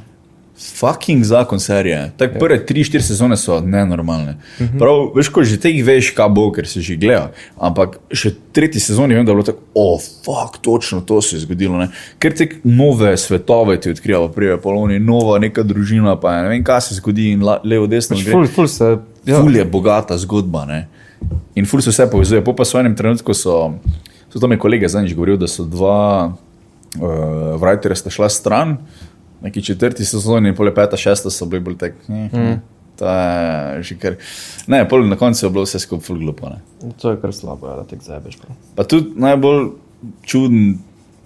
[0.59, 2.13] Fucking zakon serije.
[2.17, 2.39] Tako Ja.
[2.39, 4.33] prve tri, štiri sezone so nenormalne.
[4.33, 4.79] Mm -hmm.
[4.79, 7.29] Prav, veš, ko že teh veš, kaj bo, ker si že gledal.
[7.61, 11.41] Ampak še tretji sezoni vem, da je bilo tako, oh, fuck, točno to se je
[11.41, 11.79] zgodilo.
[11.79, 11.89] Ne?
[12.19, 16.81] Ker te nove svetove ti odkrivajo, prije poloni, nova neka družina, pa ne vem, kaj
[16.81, 18.17] se zgodi in la, levo, desno.
[18.17, 18.97] Pač ful, ful se.
[19.25, 19.41] Ja.
[19.41, 20.65] Ful je bogata zgodba.
[20.65, 20.89] Ne?
[21.55, 22.45] In ful se vse povezuje.
[22.45, 23.75] Po pa so v enem trenutku, so,
[24.33, 26.33] so tam je kolega zadnjič govoril, da so dva
[26.97, 28.77] uh, writerja sta šla stran,
[29.43, 31.95] neki četrti sezoni, pol peta, šesta so bili bolj tek.
[32.09, 32.59] Mm.
[32.99, 34.17] To je že kar.
[34.67, 36.51] Ne, pol na koncu je bilo vse skupaj ful glupo.
[36.51, 36.91] Ne?
[36.99, 38.41] To je kar slabo, ja, da te zebeš.
[38.43, 38.55] pa.
[38.75, 39.71] Pa tudi najbolj
[40.27, 40.79] čuden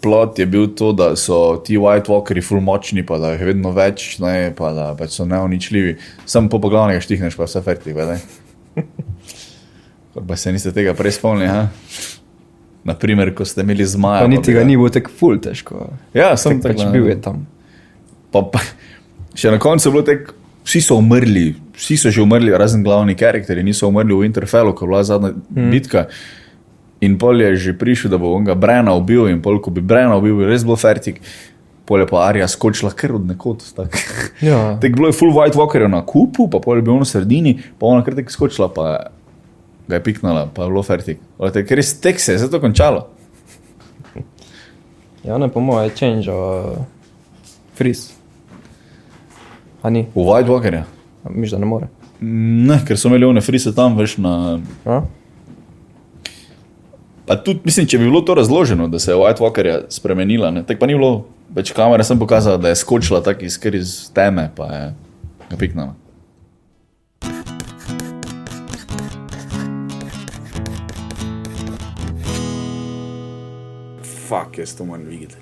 [0.03, 3.47] plot je bil to, da so ti White Walkeri ful močni, pa da jih je
[3.53, 5.97] vedno več, ne, pa da pač so neuničljivi.
[6.27, 8.21] Sam po poglavnega štihneš, pa vse fertik, vedaj.
[10.13, 11.71] Pa se niste tega prej spomnili, ha?
[12.85, 14.27] Naprimer, ko ste imeli zmaja.
[14.27, 15.87] Pa niti ga ni bilo tako ful težko.
[16.13, 17.47] Ja, sem Tak, tako pač bil je tam.
[18.33, 18.63] Pa, pa,
[19.37, 23.17] še na koncu je bilo tako, vsi so umrli, vsi so že umrli, razen glavni
[23.19, 25.71] karakteri, niso umrli v Interfellu, ko je bila zadnja mm.
[25.71, 26.07] bitka.
[27.03, 29.83] In pol je že prišel, da bo on ga Brena ubil, in pol, ko bi
[29.83, 31.19] Brena ubil, bi res bil fertik.
[31.83, 33.65] Pol je pa Arija skočila kar od nekod.
[33.75, 33.91] Tak.
[34.43, 34.75] Ja.
[34.83, 37.53] Tako bilo je full White Walker na kupu, pa pol je bil on v sredini,
[37.79, 39.15] pa ona kar tako skočila, pa
[39.87, 41.21] ga je piknila, pa je bilo fertik.
[41.39, 43.07] Ker res tek se je, se je to končalo.
[45.23, 46.83] Ja, ne, po mojem je change, uh,
[47.79, 48.22] freeze.
[49.83, 50.85] V White Walkerja.
[51.31, 51.89] miš, da ne more.
[52.21, 55.01] Ne, ker so imeli one frise tam, veš, na A?
[57.27, 60.63] Pa tudi, mislim, če bi bilo to razloženo, da se je White Walkerja spremenila, ne,
[60.67, 61.25] tako pa ni bilo
[61.55, 64.85] več kamere, sem pokazal, da je skočila tako iz, iz teme, pa je
[65.51, 65.95] ga piknila.
[74.29, 75.42] Fak, jaz to moram videti.